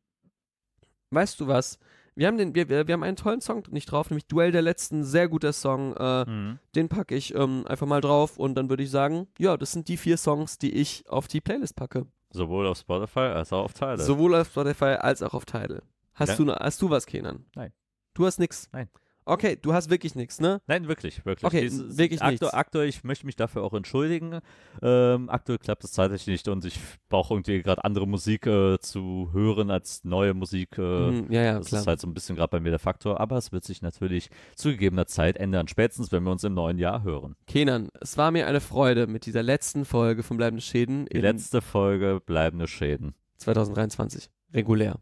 [1.12, 1.78] weißt du was?
[2.16, 4.62] Wir haben den, wir, wir wir haben einen tollen Song nicht drauf, nämlich Duell der
[4.62, 5.96] Letzten, sehr guter Song.
[5.98, 6.60] Äh, Mhm.
[6.76, 9.88] den packe ich ähm, einfach mal drauf und dann würde ich sagen, ja, das sind
[9.88, 12.06] die vier Songs, die ich auf die Playlist packe.
[12.30, 14.00] Sowohl auf Spotify als auch auf Tidal.
[14.00, 15.82] Sowohl auf Spotify als auch auf Tidal.
[16.14, 16.46] Hast, Ja.
[16.46, 17.46] du, hast du was, Kenan?
[17.56, 17.74] Nein.
[18.14, 18.70] Du hast nix?
[18.72, 18.90] Nein.
[19.26, 20.62] Okay, du hast wirklich nichts, ne?
[20.68, 21.46] Nein, wirklich, wirklich.
[21.46, 22.54] Okay, Dieses- wirklich aktu nichts.
[22.54, 24.40] Aktuell, ich möchte mich dafür auch entschuldigen.
[24.82, 29.30] Ähm, aktuell klappt es zeitlich nicht und ich brauche irgendwie gerade andere Musik äh, zu
[29.34, 30.78] hören als neue Musik.
[30.78, 31.82] Äh, Mhm, ja, ja, das klar.
[31.82, 34.30] ist halt so ein bisschen gerade bei mir der Faktor, aber es wird sich natürlich
[34.56, 37.36] zu gegebener Zeit ändern, spätestens wenn wir uns im neuen Jahr hören.
[37.48, 41.62] Kenan, es war mir eine Freude mit dieser letzten Folge von Bleibende Schäden Die letzte
[41.62, 43.14] Folge bleibende Schäden.
[43.38, 44.30] 2023.
[44.54, 45.00] Regulär.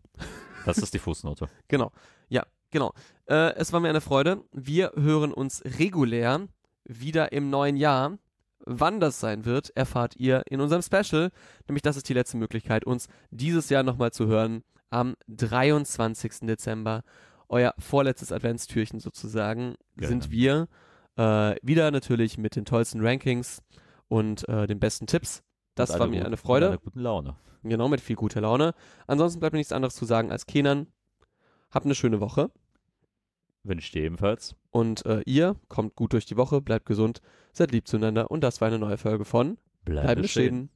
[0.66, 1.48] Das ist die Fußnote.
[1.68, 1.92] Genau.
[2.30, 2.46] Ja.
[2.72, 2.94] Genau.
[3.32, 4.44] Äh, es war mir eine Freude.
[4.52, 6.48] Wir hören uns regulär
[6.84, 8.18] wieder im neuen Jahr.
[8.66, 11.32] Wann das sein wird, erfahrt ihr in unserem Special.
[11.68, 14.64] Nämlich das ist die letzte Möglichkeit, uns dieses Jahr nochmal zu hören.
[14.90, 16.42] Am 23.
[16.42, 17.04] Dezember.
[17.48, 20.08] Euer vorletztes Adventstürchen sozusagen Genau.
[20.10, 20.68] sind wir.
[21.18, 23.62] Äh, wieder natürlich mit den tollsten Rankings
[24.08, 25.42] und äh, den besten Tipps.
[25.76, 26.68] Das Mit war mir guten- eine mit Freude.
[26.68, 27.36] einer guten Laune.
[27.64, 28.74] Genau, mit viel guter Laune.
[29.08, 30.88] Ansonsten bleibt mir nichts anderes zu sagen als Kenan.
[31.72, 32.52] Habt eine schöne Woche.
[33.64, 34.56] Wünsche ich dir ebenfalls.
[34.72, 37.22] Und äh, ihr kommt gut durch die Woche, bleibt gesund,
[37.54, 38.32] seid lieb zueinander.
[38.32, 40.44] Und das war eine neue Folge von Bleib Bleibende bestehen.
[40.44, 40.70] Schäden.